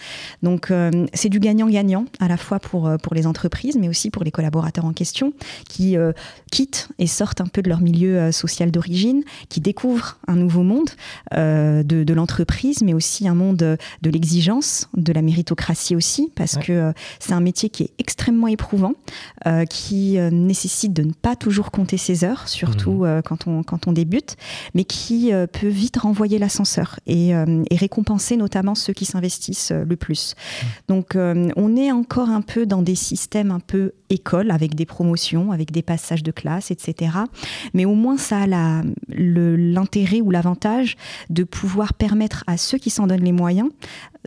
Donc 0.43 0.73
c'est 1.15 1.29
du 1.29 1.39
gagnant-gagnant 1.39 2.07
à 2.19 2.29
la 2.29 2.37
fois 2.37 2.59
pour, 2.59 2.91
pour 3.03 3.15
les 3.15 3.27
entreprises 3.27 3.77
mais 3.79 3.89
aussi 3.89 4.11
pour 4.11 4.25
les 4.25 4.31
collaborateurs 4.31 4.85
en 4.85 4.93
question 4.93 5.33
qui 5.69 5.97
quittent 6.51 6.89
et 6.99 7.07
sortent 7.07 7.41
un 7.41 7.52
peu 7.53 7.63
de 7.63 7.69
leur 7.69 7.81
milieu 7.81 8.19
euh, 8.19 8.33
social 8.33 8.71
d'origine, 8.71 9.23
qui 9.49 9.61
découvrent 9.61 10.19
un 10.27 10.37
nouveau 10.37 10.63
monde 10.63 10.91
euh, 11.35 11.83
de, 11.83 12.13
l'entreprise, 12.13 12.83
mais 12.83 12.95
aussi 12.95 13.29
un 13.29 13.35
monde 13.35 13.57
de 13.57 14.11
l'exigence, 14.11 14.89
de 14.95 15.13
la 15.13 15.23
méritocratie 15.23 15.97
aussi, 15.97 16.31
parce 16.35 16.57
que 16.57 16.73
euh, 16.73 16.93
c'est 17.21 17.33
un 17.33 17.41
métier 17.41 17.71
qui 17.71 17.85
est 17.85 17.91
extrêmement 17.99 18.49
éprouvant, 18.49 18.95
qui 19.69 20.19
nécessite 20.31 20.93
de 20.93 21.03
ne 21.03 21.13
pas 21.13 21.37
toujours 21.37 21.71
compter 21.71 21.97
ses 21.97 22.25
heures, 22.25 22.49
surtout 22.49 23.05
mmh. 23.05 23.23
quand, 23.25 23.47
on, 23.47 23.63
quand 23.63 23.87
on 23.87 23.93
débute, 23.93 24.37
mais 24.75 24.85
qui 24.85 25.33
peut 25.53 25.69
vite 25.69 25.97
renvoyer 25.97 26.39
l'ascenseur 26.39 27.01
et, 27.07 27.31
et, 27.31 27.77
récompenser 27.77 28.37
notamment 28.37 28.75
ceux 28.75 28.93
qui 28.93 29.05
s'investissent 29.05 29.73
le 29.73 29.97
plus. 29.97 30.35
Mmh. 30.35 30.67
Donc 30.89 31.17
on 31.17 31.77
est 31.77 31.93
encore 31.93 32.31
un 32.31 32.43
peu 32.43 32.67
dans 32.67 32.83
des 32.83 32.95
systèmes 32.95 33.51
un 33.51 33.61
peu 33.61 33.93
école, 34.13 34.51
avec 34.51 34.75
des 34.75 34.87
promotions, 34.87 35.51
avec 35.51 35.73
des 35.73 35.83
passages 35.83 36.23
de 36.23 36.31
classe, 36.31 36.71
etc 36.71 37.23
mais 37.75 37.85
au 37.85 37.95
moins 37.95 38.17
ça 38.17 38.43
a 38.43 38.83
l'intérêt 39.09 40.21
ou 40.21 40.31
l'avantage 40.31 40.97
de 41.31 41.45
pouvoir 41.45 41.95
permettre 41.95 42.45
à 42.47 42.57
ceux 42.57 42.79
qui 42.79 42.91
s'en 42.91 43.07
donnent 43.07 43.25
les 43.25 43.33
moyens 43.33 43.71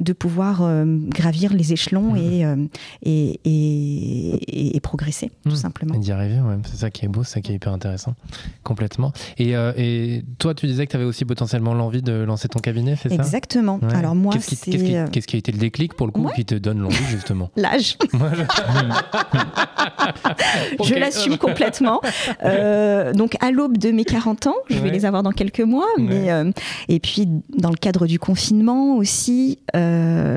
de 0.02 0.14
pouvoir 0.14 0.62
euh, 0.62 0.86
gravir 0.86 1.54
les 1.54 1.72
échelons 1.72 2.14
mmh. 2.14 2.44
euh, 2.44 2.68
et, 3.04 3.40
et, 3.46 4.76
et, 4.76 4.80
progresser, 4.82 5.32
tout 5.44 5.52
mmh. 5.52 5.56
simplement. 5.56 5.96
Et 5.96 6.00
d'y 6.00 6.12
arriver, 6.12 6.40
c'est 6.66 6.78
ça 6.78 6.90
qui 6.90 7.06
est 7.06 7.08
beau, 7.08 7.24
c'est 7.24 7.36
ça 7.36 7.42
qui 7.42 7.54
est 7.54 7.56
hyper 7.56 7.72
intéressant, 7.72 8.16
complètement. 8.64 9.14
Et, 9.38 9.56
euh, 9.56 9.72
et 9.78 10.26
toi, 10.38 10.54
tu 10.54 10.68
disais 10.68 10.86
que 10.86 10.92
tu 10.92 10.98
avais 10.98 11.06
aussi 11.06 11.24
potentiellement 11.24 11.74
l'envie 11.74 12.02
de 12.02 12.12
lancer 12.12 12.50
ton 12.50 12.60
cabinet, 12.60 12.98
c'est 13.02 13.10
ça? 13.10 13.16
Exactement. 13.16 13.80
Alors 13.94 14.16
moi, 14.16 14.34
qu'est-ce 14.34 14.64
qui, 14.66 14.72
qu'est-ce 15.12 15.28
qui, 15.28 15.36
a 15.36 15.40
été 15.40 15.52
le 15.52 15.60
déclic 15.60 15.94
pour 15.94 16.08
le 16.08 16.12
coup 16.12 16.30
qui 16.36 16.46
te 16.46 16.56
donne 16.56 16.80
l'envie 16.80 17.06
justement? 17.10 17.50
L'âge. 17.56 17.98
je 20.84 20.94
l'assume 21.00 21.38
complètement. 21.38 22.02
donc 23.14 23.38
à 23.40 23.52
l'aube 23.52 23.78
de 23.78 23.92
mes 23.92 24.04
40 24.04 24.48
ans, 24.48 24.56
je 24.70 24.78
vais 24.80 24.90
les 24.90 25.06
avoir 25.06 25.24
dans 25.24 25.32
quelques 25.32 25.62
mois, 25.62 25.88
mais 25.98 26.30
et 26.90 27.00
puis 27.00 27.30
dans 27.58 27.70
le 27.70 27.78
cadre 27.78 28.08
du 28.08 28.20
confinement 28.20 28.98
aussi. 28.98 29.60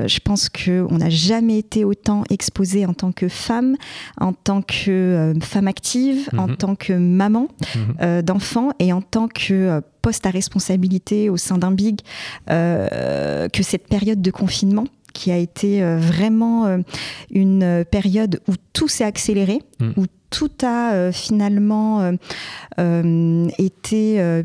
Je 0.07 0.19
pense 0.19 0.49
qu'on 0.49 0.97
n'a 0.97 1.09
jamais 1.09 1.57
été 1.59 1.83
autant 1.85 2.23
exposée 2.29 2.85
en 2.85 2.93
tant 2.93 3.11
que 3.11 3.27
femme, 3.27 3.75
en 4.19 4.33
tant 4.33 4.61
que 4.61 5.33
femme 5.41 5.67
active, 5.67 6.29
en 6.37 6.47
Mhm. 6.47 6.57
tant 6.57 6.75
que 6.75 6.93
maman 6.93 7.47
Mhm. 7.75 7.95
euh, 8.01 8.21
d'enfants 8.21 8.69
et 8.79 8.91
en 8.93 9.01
tant 9.01 9.27
que 9.27 9.53
euh, 9.53 9.81
poste 10.01 10.25
à 10.25 10.29
responsabilité 10.29 11.29
au 11.29 11.37
sein 11.37 11.57
d'un 11.57 11.71
big 11.71 11.99
euh, 12.49 13.47
que 13.49 13.63
cette 13.63 13.87
période 13.87 14.21
de 14.21 14.31
confinement 14.31 14.85
qui 15.13 15.31
a 15.31 15.37
été 15.37 15.81
euh, 15.83 15.97
vraiment 15.97 16.65
euh, 16.65 16.77
une 17.31 17.63
euh, 17.63 17.83
période 17.83 18.39
où 18.47 18.53
tout 18.73 18.87
s'est 18.87 19.03
accéléré, 19.03 19.59
Mm. 19.79 19.91
où 19.97 20.05
tout 20.29 20.51
a 20.63 20.93
euh, 20.93 21.11
finalement 21.11 22.01
euh, 22.01 22.11
euh, 22.79 23.47
été 23.57 24.19
euh, 24.21 24.43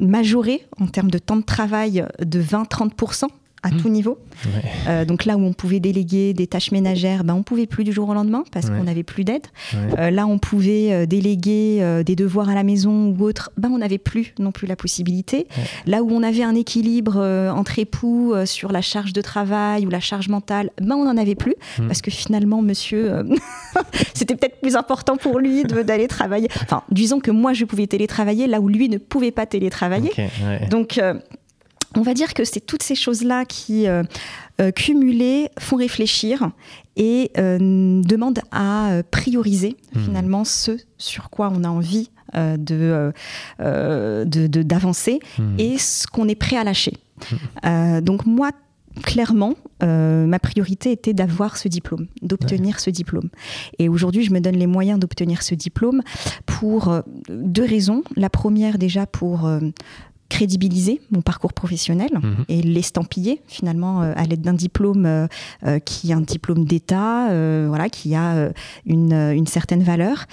majoré 0.00 0.66
en 0.80 0.86
termes 0.86 1.10
de 1.10 1.18
temps 1.18 1.36
de 1.36 1.42
travail 1.42 2.04
de 2.24 2.40
20-30% 2.40 3.26
à 3.64 3.70
Mm. 3.70 3.76
tout 3.80 3.88
niveau. 3.88 4.18
Ouais. 4.46 4.62
Euh, 4.88 5.04
donc 5.04 5.24
là 5.24 5.36
où 5.36 5.40
on 5.44 5.52
pouvait 5.52 5.80
déléguer 5.80 6.34
des 6.34 6.46
tâches 6.46 6.70
ménagères, 6.70 7.24
ben 7.24 7.34
on 7.34 7.42
pouvait 7.42 7.66
plus 7.66 7.82
du 7.82 7.92
jour 7.92 8.08
au 8.08 8.14
lendemain 8.14 8.44
parce 8.52 8.66
Ouais. 8.66 8.76
qu'on 8.78 8.84
n'avait 8.84 9.02
plus 9.02 9.24
d'aide. 9.24 9.46
Ouais. 9.72 9.98
Euh, 9.98 10.10
là, 10.10 10.26
on 10.26 10.38
pouvait 10.38 10.92
euh, 10.92 11.06
déléguer 11.06 11.78
euh, 11.80 12.02
des 12.02 12.14
devoirs 12.14 12.48
à 12.50 12.54
la 12.54 12.62
maison 12.62 13.08
ou 13.18 13.22
autre. 13.24 13.50
Ben, 13.56 13.70
on 13.72 13.78
n'avait 13.78 13.98
plus 13.98 14.34
non 14.38 14.52
plus 14.52 14.66
la 14.66 14.76
possibilité. 14.76 15.46
Là 15.86 16.02
où 16.02 16.10
on 16.12 16.22
avait 16.22 16.42
un 16.44 16.54
équilibre 16.54 17.16
entre 17.56 17.78
époux 17.78 18.34
sur 18.44 18.70
la 18.70 18.80
charge 18.82 19.12
de 19.12 19.20
travail 19.22 19.86
ou 19.86 19.90
la 19.90 20.00
charge 20.00 20.28
mentale, 20.28 20.70
ben, 20.80 20.94
on 20.94 21.04
n'en 21.04 21.16
avait 21.16 21.34
plus 21.34 21.54
Mm. 21.78 21.86
parce 21.86 22.02
que 22.02 22.10
finalement, 22.10 22.60
monsieur, 22.62 23.10
c'était 24.14 24.36
peut-être 24.36 24.60
plus 24.60 24.76
important 24.76 25.16
pour 25.16 25.38
lui 25.38 25.62
d'aller 25.64 26.06
travailler. 26.08 26.48
Enfin, 26.62 26.82
disons 26.90 27.20
que 27.20 27.30
moi, 27.30 27.52
je 27.54 27.64
pouvais 27.64 27.86
télétravailler 27.86 28.46
là 28.46 28.60
où 28.60 28.68
lui 28.68 28.88
ne 28.88 28.98
pouvait 28.98 29.30
pas 29.30 29.46
télétravailler. 29.46 30.12
Donc, 30.70 31.00
on 31.96 32.02
va 32.02 32.14
dire 32.14 32.34
que 32.34 32.44
c'est 32.44 32.60
toutes 32.60 32.82
ces 32.82 32.94
choses-là 32.94 33.44
qui, 33.44 33.86
euh, 33.86 34.02
euh, 34.60 34.70
cumulées, 34.70 35.48
font 35.58 35.76
réfléchir 35.76 36.50
et 36.96 37.30
euh, 37.38 37.58
demandent 38.02 38.40
à 38.52 39.02
prioriser 39.10 39.76
Mhm. 39.94 40.02
finalement 40.04 40.44
ce 40.44 40.72
sur 40.98 41.30
quoi 41.30 41.52
on 41.54 41.64
a 41.64 41.68
envie 41.68 42.10
euh, 42.36 42.56
de, 42.56 43.12
de- 43.60 44.46
de- 44.46 44.62
d'avancer 44.62 45.20
Mhm. 45.38 45.54
et 45.58 45.78
ce 45.78 46.06
qu'on 46.06 46.26
est 46.28 46.34
prêt 46.34 46.56
à 46.56 46.64
lâcher. 46.64 46.94
Euh, 47.64 48.00
donc 48.00 48.26
moi, 48.26 48.50
clairement, 49.04 49.54
euh, 49.82 50.26
ma 50.26 50.38
priorité 50.38 50.90
était 50.92 51.14
d'avoir 51.14 51.56
ce 51.56 51.68
diplôme, 51.68 52.06
d'obtenir 52.22 52.80
ce 52.80 52.90
diplôme. 52.90 53.28
Et 53.78 53.88
aujourd'hui, 53.88 54.22
je 54.24 54.32
me 54.32 54.40
donne 54.40 54.56
les 54.56 54.66
moyens 54.66 54.98
d'obtenir 54.98 55.42
ce 55.42 55.54
diplôme 55.54 56.00
pour 56.46 56.88
euh, 56.88 57.00
deux 57.28 57.64
raisons. 57.64 58.02
La 58.16 58.30
première, 58.30 58.78
déjà, 58.78 59.06
pour 59.06 59.46
euh, 59.46 59.60
crédibiliser 60.28 61.00
mon 61.10 61.20
parcours 61.22 61.52
professionnel 61.52 62.10
Mhm. 62.14 62.44
et 62.48 62.62
l'estampiller 62.62 63.40
finalement 63.46 64.02
euh, 64.02 64.12
à 64.16 64.24
l'aide 64.24 64.40
d'un 64.40 64.54
diplôme 64.54 65.06
euh, 65.06 65.26
euh, 65.66 65.78
qui 65.78 66.10
est 66.10 66.14
un 66.14 66.20
diplôme 66.20 66.64
d'État, 66.64 67.30
euh, 67.30 67.66
voilà, 67.68 67.88
qui 67.88 68.14
a 68.14 68.50
une, 68.86 69.12
une 69.12 69.46
certaine 69.46 69.82
valeur. 69.82 70.24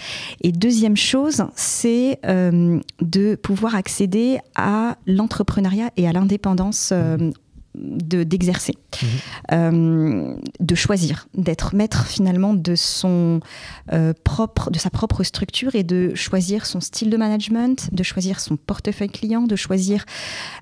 Et 0.42 0.52
deuxième 0.52 0.98
chose, 0.98 1.44
c'est 1.56 2.20
de 2.24 3.36
pouvoir 3.36 3.76
accéder 3.76 4.40
à 4.56 4.98
l'entrepreneuriat 5.08 5.90
et 5.98 6.08
à 6.08 6.14
l'indépendance. 6.14 6.94
De- 7.76 8.24
d'exercer, 8.24 8.76
Mhm. 9.02 9.08
Euh, 9.54 10.36
de 10.60 10.76
choisir, 10.76 11.28
d'être 11.34 11.74
maître 11.76 12.06
finalement 12.06 12.54
de 12.54 12.76
son 12.76 13.40
euh, 13.94 14.14
propre, 14.24 14.70
de 14.72 14.78
sa 14.80 14.90
propre 14.90 15.24
structure 15.24 15.76
et 15.76 15.84
de 15.84 16.14
choisir 16.16 16.66
son 16.66 16.80
style 16.82 17.10
de 17.10 17.18
management, 17.18 17.90
de 17.94 18.04
choisir 18.04 18.40
son 18.40 18.58
portefeuille 18.58 19.10
client, 19.10 19.44
de 19.44 19.56
choisir 19.56 20.06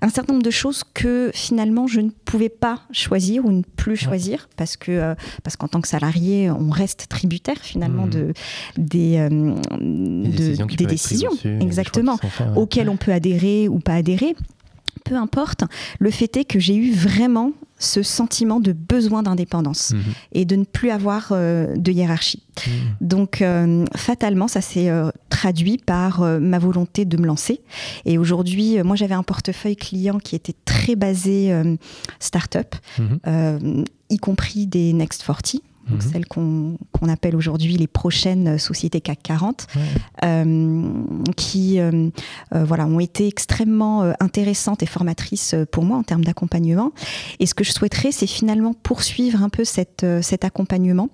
un 0.02 0.10
certain 0.10 0.34
nombre 0.34 0.46
de 0.46 0.52
choses 0.52 0.84
que 0.94 1.32
finalement 1.34 1.88
je 1.88 2.02
ne 2.02 2.10
pouvais 2.26 2.50
pas 2.50 2.82
choisir 2.92 3.46
ou 3.46 3.52
ne 3.52 3.64
plus 3.76 3.96
choisir 3.98 4.48
parce 4.56 4.78
que 4.78 4.92
euh, 4.92 5.16
parce 5.44 5.56
qu'en 5.58 5.68
tant 5.68 5.82
que 5.82 5.88
salarié 5.88 6.50
on 6.52 6.70
reste 6.70 7.08
tributaire 7.10 7.58
finalement 7.62 8.06
Mhm. 8.06 8.10
de 8.12 8.34
des, 8.78 9.28
Des 9.80 10.58
de- 10.76 10.86
décisions 10.86 11.32
des 11.44 11.58
exactement 11.62 12.18
ouais. 12.24 12.46
auxquelles 12.56 12.90
on 12.90 12.98
peut 12.98 13.12
adhérer 13.14 13.68
ou 13.68 13.80
pas 13.80 13.96
adhérer 13.96 14.36
peu 15.10 15.16
importe 15.16 15.64
le 16.00 16.12
fait 16.12 16.38
est 16.38 16.46
que 16.46 16.60
j'ai 16.60 16.76
eu 16.76 16.92
vraiment 16.94 17.52
ce 17.82 18.04
sentiment 18.04 18.60
de 18.60 18.74
besoin 18.74 19.24
d'indépendance 19.24 19.92
Mhm. 19.94 20.02
et 20.34 20.46
de 20.46 20.56
ne 20.58 20.66
plus 20.66 20.90
avoir 20.92 21.30
euh, 21.32 21.76
de 21.78 21.92
hiérarchie 21.92 22.44
Mhm. 22.68 22.74
donc 23.02 23.42
euh, 23.42 23.86
fatalement, 23.96 24.48
ça 24.50 24.62
s'est 24.62 24.90
euh, 24.90 25.10
traduit 25.30 25.78
par 25.78 26.22
ma 26.22 26.60
volonté 26.60 27.06
de 27.06 27.16
me 27.18 27.26
lancer. 27.26 27.62
Et 28.06 28.18
aujourd'hui, 28.18 28.84
moi 28.84 28.96
j'avais 28.98 29.14
un 29.16 29.24
portefeuille 29.24 29.78
client 29.78 30.20
qui 30.20 30.36
était 30.36 30.56
très 30.66 30.96
basé 30.98 31.54
start-up, 32.20 32.76
Mhm. 33.00 33.86
y 34.10 34.18
compris 34.18 34.68
des 34.68 34.92
Next 34.94 35.24
40. 35.24 35.62
Donc 35.90 36.04
Mhm. 36.04 36.12
celles 36.12 36.26
qu'on 36.28 36.78
qu'on 36.92 37.10
appelle 37.10 37.36
aujourd'hui 37.36 37.78
les 37.78 37.88
prochaines 37.88 38.58
sociétés 38.58 39.02
CAC 39.02 39.20
40, 39.24 39.68
Ouais. 39.76 39.82
euh, 40.26 40.92
qui 41.36 41.80
euh, 41.80 42.10
euh, 42.54 42.64
voilà, 42.64 42.86
ont 42.86 43.00
été 43.00 43.28
extrêmement 43.28 44.04
euh, 44.04 44.14
intéressantes 44.20 44.84
et 44.84 44.86
formatrices 44.86 45.54
euh, 45.54 45.66
pour 45.66 45.84
moi 45.84 45.98
en 45.98 46.04
termes 46.04 46.24
d'accompagnement. 46.24 46.92
Et 47.40 47.46
ce 47.46 47.54
que 47.54 47.64
je 47.64 47.72
souhaiterais, 47.72 48.12
c'est 48.12 48.28
finalement 48.28 48.74
poursuivre 48.74 49.42
un 49.44 49.50
peu 49.50 49.64
cette, 49.64 50.06
cet 50.22 50.44
accompagnement 50.46 51.10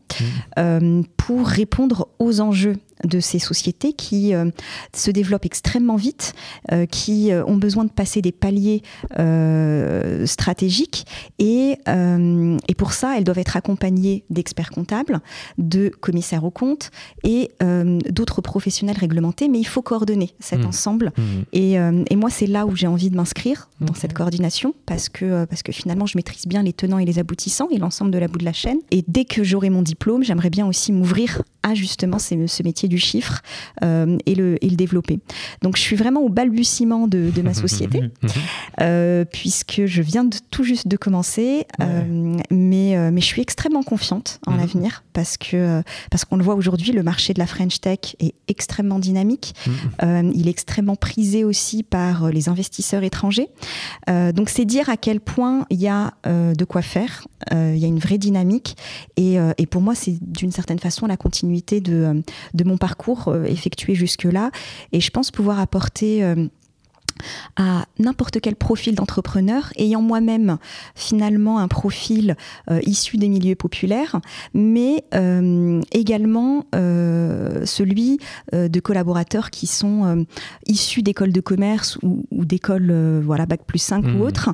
Mhm. 0.58 1.04
Pour 1.26 1.48
répondre 1.48 2.08
aux 2.20 2.40
enjeux 2.40 2.76
de 3.04 3.20
ces 3.20 3.40
sociétés 3.40 3.94
qui 3.94 4.34
euh, 4.34 4.50
se 4.96 5.12
développent 5.12 5.46
extrêmement 5.46 5.98
vite, 5.98 6.34
euh, 6.72 6.86
qui 6.86 7.32
euh, 7.32 7.44
ont 7.46 7.58
besoin 7.58 7.84
de 7.84 7.90
passer 7.90 8.22
des 8.22 8.32
paliers 8.32 8.84
stratégiques 10.26 11.06
et, 11.40 11.78
et 11.88 12.76
pour 12.76 12.94
ça, 12.94 13.18
elles 13.18 13.24
doivent 13.24 13.40
être 13.40 13.58
accompagnées 13.58 14.24
d'experts 14.30 14.70
comptables, 14.70 15.20
de 15.58 15.90
commissaires 15.90 16.44
aux 16.44 16.52
comptes 16.52 16.92
et 17.24 17.52
d'autres 18.10 18.42
professionnels 18.42 18.98
réglementés, 18.98 19.48
mais 19.50 19.60
il 19.60 19.66
faut 19.68 19.82
coordonner 19.82 20.32
cet 20.40 20.60
Mhm. 20.60 20.66
ensemble 20.68 21.12
Mhm. 21.18 21.44
et, 21.54 21.74
et 21.74 22.16
moi, 22.16 22.30
c'est 22.30 22.48
là 22.48 22.66
où 22.66 22.76
j'ai 22.76 22.88
envie 22.88 23.10
de 23.10 23.16
m'inscrire 23.16 23.70
dans 23.82 23.94
cette 23.94 24.14
coordination 24.14 24.74
parce 24.86 25.10
que, 25.10 25.46
parce 25.46 25.64
que 25.64 25.72
finalement, 25.72 26.06
je 26.06 26.18
maîtrise 26.18 26.46
bien 26.48 26.64
les 26.64 26.74
tenants 26.74 27.00
et 27.00 27.06
les 27.06 27.20
aboutissants 27.20 27.68
et 27.72 27.78
l'ensemble 27.78 28.12
de 28.12 28.18
la 28.18 28.28
bout 28.28 28.40
de 28.40 28.46
la 28.46 28.54
chaîne. 28.54 28.78
Et 28.92 29.04
dès 29.08 29.26
que 29.26 29.44
j'aurai 29.44 29.70
mon 29.70 29.82
diplôme, 29.82 30.24
j'aimerais 30.24 30.50
bien 30.50 30.68
aussi 30.68 30.92
m'ouvrir 30.92 31.15
à 31.64 31.74
justement 31.74 32.20
ces- 32.20 32.48
ce 32.48 32.62
métier 32.64 32.88
du 32.88 32.98
chiffre 33.00 33.42
euh, 33.84 34.18
et, 34.28 34.36
le, 34.36 34.64
et 34.64 34.70
le 34.70 34.76
développer. 34.76 35.20
Donc, 35.64 35.78
je 35.78 35.82
suis 35.82 35.96
vraiment 35.96 36.22
au 36.22 36.30
balbutiement 36.30 37.08
de, 37.08 37.32
de 37.36 37.42
ma 37.42 37.54
société 37.54 38.02
Mhm. 38.22 38.30
euh, 38.82 39.26
puisque 39.26 39.86
je 39.86 40.02
viens 40.02 40.24
de, 40.26 40.38
tout 40.52 40.64
juste 40.64 40.88
de 40.88 40.98
commencer, 40.98 41.66
euh, 41.82 42.38
mais, 42.52 43.12
mais 43.12 43.22
je 43.22 43.26
suis 43.26 43.42
extrêmement 43.42 43.84
confiante 43.84 44.40
en 44.46 44.52
Mhm. 44.52 44.60
l'avenir 44.60 45.04
parce 45.14 45.38
que 45.38 45.82
parce 46.12 46.26
qu'on 46.26 46.36
le 46.38 46.44
voit 46.44 46.56
aujourd'hui, 46.56 46.92
le 46.92 47.02
marché 47.04 47.34
de 47.34 47.40
la 47.40 47.48
French 47.48 47.80
Tech 47.80 48.16
est 48.20 48.36
extrêmement 48.48 49.00
dynamique. 49.00 49.54
Mhm. 50.04 50.32
Il 50.36 50.48
est 50.48 50.52
extrêmement 50.52 50.96
prisé 50.96 51.44
aussi 51.44 51.84
par 51.84 52.30
les 52.32 52.50
investisseurs 52.50 53.04
étrangers. 53.04 53.48
Donc 54.08 54.50
c'est 54.50 54.66
dire 54.66 54.90
à 54.90 54.98
quel 54.98 55.20
point 55.20 55.66
il 55.70 55.82
y 55.82 55.88
a 55.88 56.14
de 56.26 56.66
quoi 56.66 56.82
faire, 56.82 57.28
il 57.52 57.78
y 57.78 57.86
a 57.86 57.88
une 57.88 58.00
vraie 58.00 58.18
dynamique. 58.18 58.76
Et, 59.18 59.38
et 59.58 59.66
pour 59.66 59.82
moi, 59.82 59.96
c'est 59.96 60.18
d'une 60.22 60.52
certaine 60.52 60.80
façon 60.80 61.05
la 61.08 61.18
continuité 61.18 61.82
de, 61.82 61.94
euh, 61.94 62.14
de 62.54 62.64
mon 62.64 62.78
parcours 62.78 63.28
euh, 63.30 63.44
effectué 63.46 63.96
jusque-là. 63.96 64.52
Et 64.92 65.00
je 65.02 65.10
pense 65.12 65.32
pouvoir 65.32 65.60
apporter... 65.60 66.24
euh, 66.24 66.48
à 67.56 67.86
n'importe 67.98 68.42
quel 68.42 68.58
profil 68.58 68.94
d'entrepreneur, 68.94 69.72
ayant 69.78 70.02
moi-même 70.02 70.58
finalement 70.96 71.60
un 71.60 71.70
profil 71.70 72.36
euh, 72.70 72.82
issu 72.86 73.16
des 73.16 73.30
milieux 73.30 73.56
populaires, 73.56 74.20
mais 74.54 75.06
euh, 75.14 75.80
également 75.94 76.66
euh, 76.76 77.66
celui 77.66 78.20
de 78.52 78.80
collaborateurs 78.82 79.50
qui 79.50 79.66
sont 79.66 80.26
issus 80.68 81.04
d'écoles 81.04 81.32
de 81.32 81.40
commerce 81.40 81.98
ou, 82.04 82.26
ou 82.32 82.44
d'écoles 82.44 83.22
voilà, 83.24 83.46
Bac 83.46 83.62
plus 83.66 83.80
5 83.80 84.04
Mhm. 84.06 84.20
ou 84.20 84.26
autres. 84.26 84.50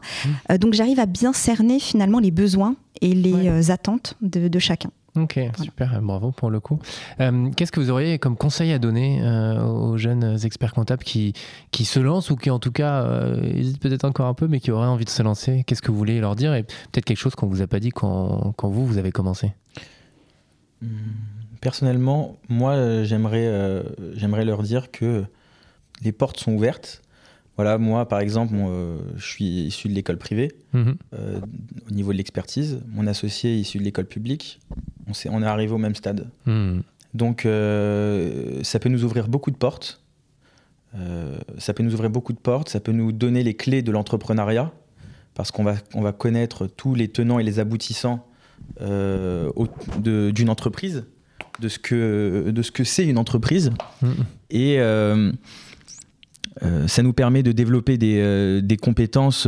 Euh, 0.52 0.60
donc 0.60 0.74
j'arrive 0.76 1.00
à 1.00 1.08
bien 1.08 1.34
cerner 1.34 1.80
finalement 1.80 2.20
les 2.20 2.30
besoins 2.32 2.76
et 3.02 3.16
les 3.16 3.34
Ouais. 3.34 3.72
attentes 3.72 4.18
de, 4.22 4.48
de 4.48 4.60
chacun. 4.60 4.92
Ok, 5.17 5.39
super, 5.62 6.02
bravo 6.02 6.32
pour 6.32 6.50
le 6.50 6.62
coup. 6.62 6.80
Euh, 7.19 7.50
Qu'est-ce 7.52 7.71
que 7.71 7.82
vous 7.82 7.89
auriez 7.89 8.17
comme 8.17 8.38
conseil 8.38 8.71
à 8.71 8.80
donner 8.80 9.21
euh, 9.21 9.62
aux 9.62 9.97
jeunes 9.97 10.38
experts 10.45 10.74
comptables 10.74 11.04
qui, 11.04 11.34
qui 11.71 11.84
se 11.84 12.00
lancent 12.00 12.30
ou 12.30 12.38
qui 12.38 12.50
en 12.50 12.60
tout 12.60 12.71
cas 12.71 13.04
euh, 13.04 13.41
hésitent 13.43 13.82
peut-être 13.82 14.06
encore 14.06 14.28
un 14.28 14.34
peu 14.34 14.47
mais 14.47 14.62
qui 14.62 14.71
auraient 14.71 14.88
envie 14.88 15.04
de 15.04 15.10
se 15.10 15.21
lancer? 15.21 15.63
Qu'est-ce 15.67 15.82
que 15.82 15.91
vous 15.91 15.97
voulez 15.97 16.21
leur 16.21 16.36
dire? 16.38 16.54
Et 16.54 16.63
peut-être 16.63 17.04
quelque 17.04 17.17
chose 17.17 17.36
qu'on 17.36 17.47
vous 17.47 17.62
a 17.62 17.67
pas 17.67 17.82
dit 17.82 17.89
quand, 17.89 18.54
quand 18.56 18.69
vous, 18.69 18.86
vous 18.86 18.97
avez 18.97 19.12
commencé 19.12 19.52
Personnellement, 21.60 22.38
moi, 22.50 23.04
j'aimerais 23.04 23.45
euh, 23.45 23.84
j'aimerais 24.15 24.45
leur 24.45 24.63
dire 24.63 24.91
que 24.91 25.26
les 26.04 26.12
portes 26.12 26.39
sont 26.39 26.54
ouvertes. 26.54 27.02
Voilà, 27.62 27.78
moi, 27.78 28.08
par 28.08 28.21
exemple, 28.21 28.56
moi, 28.56 28.71
euh, 28.71 28.97
je 29.17 29.24
suis 29.24 29.45
issu 29.45 29.88
de 29.88 29.93
l'école 29.93 30.17
privée 30.17 30.52
Mhm. 30.74 30.95
euh, 31.13 31.39
au 31.88 31.93
niveau 31.93 32.12
de 32.12 32.17
l'expertise. 32.17 32.82
Mon 32.88 33.06
associé 33.06 33.54
est 33.54 33.60
issu 33.60 33.78
de 33.78 33.84
l'école 33.84 34.08
publique. 34.08 34.60
On, 35.30 35.43
est 35.43 35.45
arrivé 35.45 35.71
au 35.71 35.78
même 35.78 35.93
stade. 35.93 36.28
Mhm. 36.47 36.82
Donc, 37.13 37.45
euh, 37.45 38.63
ça 38.63 38.80
peut 38.80 38.89
nous 38.89 39.04
ouvrir 39.04 39.28
beaucoup 39.28 39.52
de 39.52 39.58
portes. 39.58 40.02
Euh, 40.97 41.38
ça 41.60 41.76
peut 41.76 41.84
nous 41.84 41.93
ouvrir 41.93 42.10
beaucoup 42.10 42.34
de 42.34 42.39
portes. 42.39 42.69
Ça 42.69 42.80
peut 42.80 42.93
nous 42.93 43.12
donner 43.12 43.43
les 43.43 43.54
clés 43.54 43.84
de 43.84 43.91
l'entrepreneuriat. 43.91 44.71
parce 45.36 45.52
qu'on 45.52 45.63
va, 45.63 45.76
on 45.93 46.02
va 46.02 46.13
connaître 46.13 46.65
tous 46.65 46.95
les 46.95 47.10
tenants 47.10 47.38
et 47.38 47.43
les 47.43 47.60
aboutissants 47.60 48.26
d'une 48.80 50.50
entreprise, 50.50 51.06
de 51.60 51.69
ce 51.69 51.78
que 51.80 52.52
de 52.52 52.62
ce 52.62 52.71
que 52.71 52.84
c'est 52.84 53.06
une 53.06 53.17
entreprise, 53.17 53.71
mmh. 54.02 54.08
et 54.50 54.78
ça 56.88 57.04
nous 57.04 57.13
permet 57.13 57.43
de 57.43 57.52
développer 57.52 57.97
des, 57.97 58.62
des 58.62 58.78
compétences 58.78 59.47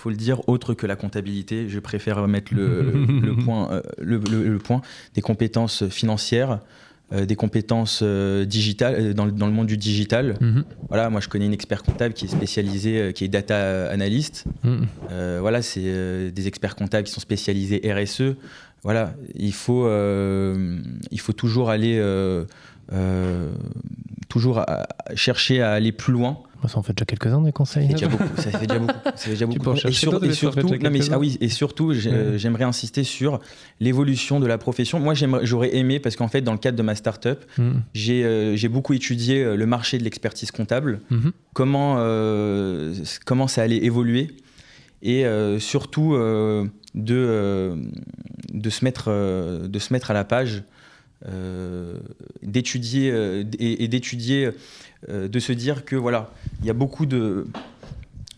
faut 0.00 0.10
le 0.10 0.16
dire, 0.16 0.48
autre 0.48 0.74
que 0.74 0.86
la 0.86 0.96
comptabilité. 0.96 1.68
Je 1.68 1.78
préfère 1.78 2.26
mettre 2.26 2.54
le, 2.54 3.36
point, 3.44 3.70
euh, 3.70 3.82
le, 3.98 4.58
point, 4.58 4.80
des 5.14 5.20
compétences 5.20 5.86
financières, 5.88 6.60
euh, 7.12 7.26
des 7.26 7.36
compétences 7.36 8.00
euh, 8.02 8.44
digitales, 8.44 9.14
dans, 9.14 9.26
le 9.26 9.52
monde 9.52 9.66
du 9.66 9.76
digital. 9.76 10.36
Mhm. 10.40 10.64
Voilà, 10.88 11.10
moi 11.10 11.20
je 11.20 11.28
connais 11.28 11.46
une 11.46 11.52
expert 11.52 11.82
comptable 11.82 12.14
qui 12.14 12.24
est 12.24 12.28
spécialisée, 12.28 13.12
qui 13.14 13.24
est 13.24 13.28
data 13.28 13.90
analyst. 13.90 14.46
Mhm. 14.64 14.86
voilà, 15.40 15.62
c'est 15.62 16.30
des 16.32 16.48
experts 16.48 16.76
comptables 16.76 17.06
qui 17.06 17.12
sont 17.12 17.20
spécialisés 17.20 17.80
RSE. 17.92 18.34
Voilà, 18.82 19.14
il 19.34 19.52
faut, 19.52 19.86
il 19.86 21.20
faut 21.20 21.34
toujours 21.34 21.68
aller, 21.68 22.00
toujours 24.30 24.64
chercher 25.14 25.60
à 25.60 25.72
aller 25.72 25.92
plus 25.92 26.14
loin. 26.14 26.38
Ça 26.68 26.78
en 26.78 26.82
fait 26.82 26.92
déjà 26.92 27.06
quelques-uns 27.06 27.40
des 27.40 27.52
conseils. 27.52 27.88
Ça 27.88 27.88
fait 27.88 27.94
déjà 27.94 28.08
beaucoup. 28.08 28.36
Ça 28.36 28.50
fait 28.50 28.58
déjà 28.58 28.78
beaucoup. 28.78 28.96
Ça 28.96 29.28
fait 29.28 29.28
déjà 29.30 29.46
beaucoup. 29.46 30.24
Et, 30.24 30.32
surtout, 30.32 30.74
non, 30.76 30.90
mais, 30.90 31.00
ah 31.10 31.18
oui, 31.18 31.38
et 31.40 31.48
surtout, 31.48 31.92
j'aimerais 31.92 32.64
insister 32.64 33.04
sur 33.04 33.40
l'évolution 33.80 34.40
de 34.40 34.46
la 34.46 34.58
profession. 34.58 35.00
Moi, 35.00 35.14
j'aurais 35.42 35.74
aimé, 35.76 36.00
parce 36.00 36.16
qu'en 36.16 36.28
fait, 36.28 36.42
dans 36.42 36.52
le 36.52 36.58
cadre 36.58 36.76
de 36.76 36.82
ma 36.82 36.94
start-up, 36.94 37.44
mm. 37.58 37.70
euh, 38.08 38.56
j'ai 38.56 38.68
beaucoup 38.68 38.92
étudié 38.92 39.42
euh, 39.42 39.56
le 39.56 39.66
marché 39.66 39.98
de 39.98 40.04
l'expertise 40.04 40.50
comptable, 40.50 41.00
mm-hmm. 41.10 41.32
comment, 41.54 41.96
euh, 41.98 42.94
comment 43.24 43.48
ça 43.48 43.62
allait 43.62 43.82
évoluer, 43.84 44.28
et 45.02 45.24
surtout 45.58 46.12
de, 46.14 46.70
de, 48.52 48.70
se 48.70 48.84
mettre, 48.84 49.10
de 49.66 49.78
se 49.78 49.92
mettre 49.94 50.10
à 50.10 50.14
la 50.14 50.24
page. 50.24 50.62
D'étudier 52.42 53.44
et 53.58 53.88
d'étudier 53.88 54.50
euh, 55.08 55.28
de 55.28 55.38
se 55.38 55.52
dire 55.52 55.86
que 55.86 55.96
voilà, 55.96 56.30
il 56.60 56.66
y 56.66 56.70
a 56.70 56.74
beaucoup 56.74 57.06
de, 57.06 57.46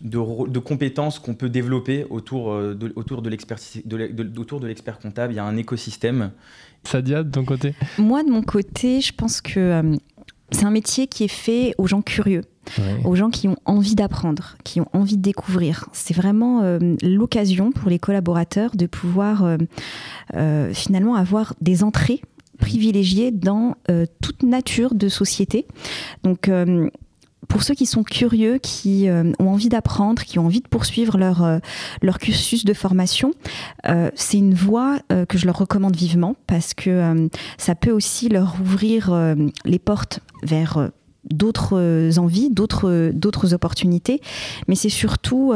de, 0.01 0.59
compétences 0.61 1.19
qu'on 1.19 1.35
peut 1.35 1.49
développer 1.49 2.07
autour 2.09 2.53
euh, 2.53 2.75
de, 2.75 2.93
autour 2.95 3.21
de 3.21 3.29
l'expert 3.29 5.01
comptable. 5.01 5.33
Il 5.33 5.37
y 5.37 5.41
a 5.41 5.45
un 5.45 5.57
écosystème. 5.57 6.31
Sadia, 6.85 7.25
de 7.25 7.31
ton 7.31 7.45
côté? 7.45 7.75
Moi, 7.99 8.23
de 8.23 8.31
mon 8.31 8.43
côté, 8.43 9.01
je 9.01 9.13
pense 9.13 9.41
que 9.41 9.59
euh, 9.59 9.97
c'est 10.53 10.65
un 10.65 10.71
métier 10.71 11.09
qui 11.09 11.25
est 11.25 11.29
fait 11.29 11.75
aux 11.79 11.89
gens 11.89 12.01
curieux. 12.01 12.43
aux 13.05 13.17
gens 13.17 13.31
qui 13.31 13.49
ont 13.49 13.57
envie 13.65 13.97
d'apprendre, 13.97 14.57
qui 14.63 14.81
ont 14.81 14.89
envie 14.93 15.17
de 15.17 15.23
découvrir. 15.23 15.89
C'est 15.93 16.15
vraiment 16.15 16.79
l'occasion 17.03 17.73
pour 17.73 17.91
les 17.91 17.99
collaborateurs 17.99 18.77
de 18.77 18.87
pouvoir 18.87 19.57
finalement 20.73 21.17
avoir 21.17 21.55
des 21.61 21.83
entrées 21.83 22.23
privilégiés 22.63 23.33
dans 23.33 23.75
euh, 23.91 24.07
toute 24.23 24.45
nature 24.45 24.95
de 24.95 25.09
société. 25.09 25.67
Donc, 26.23 26.49
euh, 26.49 26.89
pour 27.49 27.65
ceux 27.65 27.75
qui 27.75 27.87
sont 27.87 28.05
curieux, 28.05 28.59
qui 28.63 29.09
euh, 29.09 29.33
ont 29.41 29.49
envie 29.49 29.69
d'apprendre, 29.69 30.23
qui 30.23 30.39
ont 30.39 30.47
envie 30.47 30.61
de 30.61 30.69
poursuivre 30.69 31.19
leur, 31.19 32.19
cursus 32.21 32.65
de 32.65 32.73
formation, 32.73 33.33
c'est 34.15 34.39
une 34.39 34.55
voie 34.55 35.01
que 35.29 35.37
je 35.37 35.47
leur 35.47 35.59
recommande 35.59 35.97
vivement 35.97 36.37
parce 36.47 36.73
que 36.73 37.29
ça 37.59 37.75
peut 37.75 37.91
aussi 37.91 38.29
leur 38.29 38.57
ouvrir 38.61 39.35
les 39.65 39.79
portes 39.81 40.21
vers 40.45 40.91
d'autres 41.25 42.13
envies, 42.17 42.49
d'autres 42.51 43.55
opportunités, 43.55 44.21
mais 44.69 44.77
c'est 44.77 44.89
surtout 44.89 45.53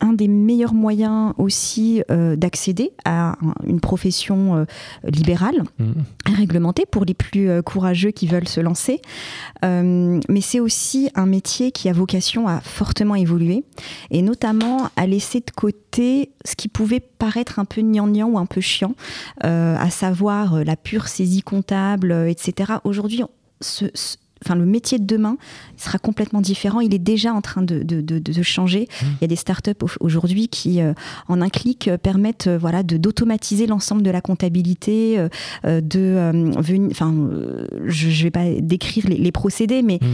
un 0.00 0.12
des 0.12 0.28
meilleurs 0.28 0.74
moyens 0.74 1.34
aussi 1.38 2.02
euh, 2.10 2.36
d'accéder 2.36 2.92
à 3.04 3.36
une 3.66 3.80
profession 3.80 4.56
euh, 4.56 4.64
libérale, 5.04 5.64
mmh. 5.78 5.92
réglementée 6.36 6.84
pour 6.86 7.04
les 7.04 7.14
plus 7.14 7.48
euh, 7.48 7.62
courageux 7.62 8.10
qui 8.10 8.26
veulent 8.26 8.48
se 8.48 8.60
lancer. 8.60 9.00
mais 9.62 10.40
c'est 10.40 10.60
aussi 10.60 11.10
un 11.14 11.26
métier 11.26 11.72
qui 11.72 11.88
a 11.88 11.92
vocation 11.92 12.48
à 12.48 12.60
fortement 12.60 13.14
évoluer 13.14 13.64
et 14.10 14.22
notamment 14.22 14.90
à 14.96 15.06
laisser 15.06 15.40
de 15.40 15.50
côté 15.54 16.30
ce 16.44 16.54
qui 16.54 16.68
pouvait 16.68 17.00
paraître 17.00 17.58
un 17.58 17.64
peu 17.64 17.82
gnangnan 17.82 18.28
ou 18.28 18.38
un 18.38 18.46
peu 18.46 18.60
chiant, 18.60 18.94
à 19.40 19.90
savoir 19.90 20.64
la 20.64 20.76
pure 20.76 21.08
saisie 21.08 21.42
comptable, 21.42 22.12
etc. 22.28 22.74
Aujourd'hui, 22.84 23.22
ce 23.60 23.86
enfin 24.44 24.54
le 24.54 24.66
métier 24.66 24.98
de 24.98 25.04
demain 25.04 25.36
sera 25.76 25.98
complètement 25.98 26.40
différent. 26.40 26.80
Il 26.80 26.94
est 26.94 26.98
déjà 26.98 27.32
en 27.32 27.40
train 27.40 27.62
de, 27.62 27.82
de, 27.82 28.42
changer. 28.42 28.88
Mmh. 28.90 29.06
Il 29.06 29.22
y 29.22 29.24
a 29.24 29.28
des 29.28 29.36
startups 29.36 29.72
aujourd'hui 30.00 30.48
qui, 30.48 30.80
euh, 30.80 30.92
en 31.28 31.40
un 31.40 31.48
clic, 31.48 31.88
euh, 31.88 31.98
permettent 31.98 32.46
euh, 32.46 32.58
voilà 32.58 32.82
d'automatiser 32.82 33.66
l'ensemble 33.66 34.02
de 34.02 34.10
la 34.10 34.20
comptabilité, 34.20 35.18
de 35.64 36.52
enfin 36.90 37.14
je 37.86 38.06
ne 38.06 38.22
vais 38.22 38.30
pas 38.30 38.44
décrire 38.60 39.06
les, 39.08 39.32
procédés, 39.32 39.82
mais 39.82 39.98
mmh 40.00 40.06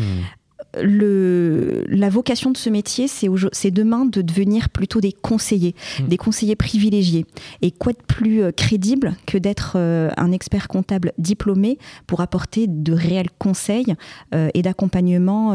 le, 0.83 1.85
la 1.89 2.09
vocation 2.09 2.51
de 2.51 2.57
ce 2.57 2.71
métier, 2.71 3.07
c'est 3.09 3.71
demain 3.71 4.05
de 4.05 4.23
devenir 4.23 4.69
plutôt 4.69 5.01
des 5.01 5.13
conseillers, 5.13 5.75
mmh. 6.01 6.05
des 6.07 6.17
conseillers 6.17 6.57
privilégiés. 6.57 7.27
Et 7.63 7.71
quoi 7.71 7.93
de 7.93 7.99
plus 8.07 8.43
euh, 8.43 8.53
crédible 8.53 9.15
que 9.27 9.39
d'être 9.39 9.75
euh, 9.77 10.11
un 10.17 10.33
expert 10.33 10.69
comptable 10.69 11.13
diplômé 11.19 11.79
pour 12.07 12.21
apporter 12.21 12.67
de 12.67 12.93
réels 12.93 13.31
conseils 13.39 13.95
euh, 14.35 14.49
et 14.55 14.63
d'accompagnement 14.63 15.55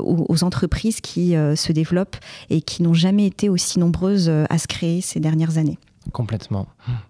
aux, 0.00 0.44
entreprises 0.44 1.00
qui 1.00 1.32
se 1.32 1.72
développent 1.72 2.16
et 2.50 2.60
qui 2.60 2.82
n'ont 2.82 2.94
jamais 2.94 3.26
été 3.26 3.48
aussi 3.48 3.78
nombreuses 3.78 4.28
à 4.28 4.58
se 4.58 4.66
créer 4.66 5.00
ces 5.00 5.20
dernières 5.20 5.58
années. 5.58 5.78
Complètement. 6.12 6.66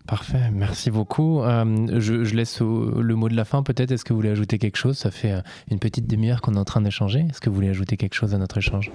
Parfait. 0.06 0.50
Merci 0.52 0.90
beaucoup. 0.90 1.42
Euh, 1.42 2.00
je, 2.00 2.34
laisse 2.34 2.60
le 2.60 3.14
mot 3.14 3.28
de 3.28 3.36
la 3.36 3.44
fin 3.44 3.62
peut-être. 3.62 3.92
Est-ce 3.92 4.04
que 4.04 4.12
vous 4.12 4.18
voulez 4.18 4.30
ajouter 4.30 4.58
quelque 4.58 4.76
chose? 4.76 4.96
Ça 4.96 5.10
fait 5.10 5.32
euh, 5.32 5.40
une 5.70 5.78
petite 5.78 6.06
demi-heure 6.06 6.40
qu'on 6.40 6.54
est 6.54 6.58
en 6.58 6.64
train 6.64 6.80
d'échanger. 6.80 7.26
Est-ce 7.30 7.40
que 7.40 7.48
vous 7.48 7.54
voulez 7.54 7.68
ajouter 7.68 7.96
quelque 7.96 8.14
chose 8.14 8.34
à 8.34 8.38
notre 8.38 8.58
échange? 8.58 8.90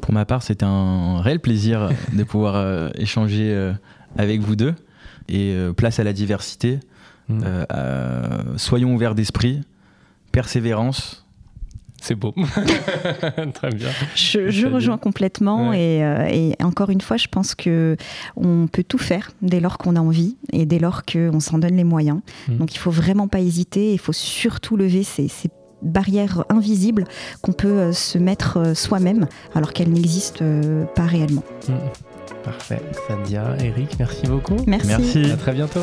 Pour 0.00 0.12
ma 0.12 0.24
part, 0.24 0.42
c'est 0.42 0.62
un 0.62 1.20
réel 1.20 1.40
plaisir 1.40 1.90
de 2.12 2.24
pouvoir 2.24 2.56
euh, 2.56 2.90
échanger 2.94 3.72
avec 4.16 4.40
vous 4.40 4.56
deux. 4.56 4.74
Et 5.28 5.54
place 5.76 5.98
à 5.98 6.04
la 6.04 6.12
diversité. 6.12 6.80
Mm. 7.28 7.42
soyons 8.56 8.94
ouverts 8.94 9.14
d'esprit. 9.14 9.60
Persévérance 10.32 11.27
c'est 12.00 12.14
beau. 12.14 12.34
Très 13.54 13.70
bien. 13.70 13.88
Je, 14.14 14.66
rejoins 14.66 14.98
complètement 14.98 15.72
euh, 15.74 16.26
et, 16.26 16.54
encore 16.62 16.90
une 16.90 17.00
fois, 17.00 17.16
je 17.16 17.26
pense 17.28 17.54
que 17.54 17.96
on 18.36 18.66
peut 18.66 18.84
tout 18.84 18.98
faire 18.98 19.30
dès 19.42 19.60
lors 19.60 19.78
qu'on 19.78 19.96
a 19.96 20.00
envie 20.00 20.36
et 20.52 20.66
dès 20.66 20.78
lors 20.78 21.02
qu'on 21.04 21.40
s'en 21.40 21.58
donne 21.58 21.76
les 21.76 21.84
moyens. 21.84 22.20
Mm. 22.48 22.56
Donc 22.58 22.74
il 22.74 22.78
faut 22.78 22.90
vraiment 22.90 23.28
pas 23.28 23.40
hésiter. 23.40 23.92
Il 23.92 23.98
faut 23.98 24.12
surtout 24.12 24.76
lever 24.76 25.02
ces, 25.02 25.28
barrières 25.80 26.44
invisibles 26.48 27.04
qu'on 27.40 27.52
peut 27.52 27.68
euh, 27.68 27.92
se 27.92 28.18
mettre 28.18 28.56
euh, 28.56 28.74
soi-même 28.74 29.28
alors 29.54 29.72
qu'elles 29.72 29.92
n'existent 29.92 30.44
pas 30.96 31.04
réellement. 31.04 31.44
Mm. 31.68 31.74
Parfait. 32.42 32.82
Sadia, 33.06 33.56
Eric, 33.60 33.96
merci 33.98 34.26
beaucoup. 34.26 34.56
Merci. 34.66 35.30
À 35.30 35.36
très 35.36 35.52
bientôt. 35.52 35.82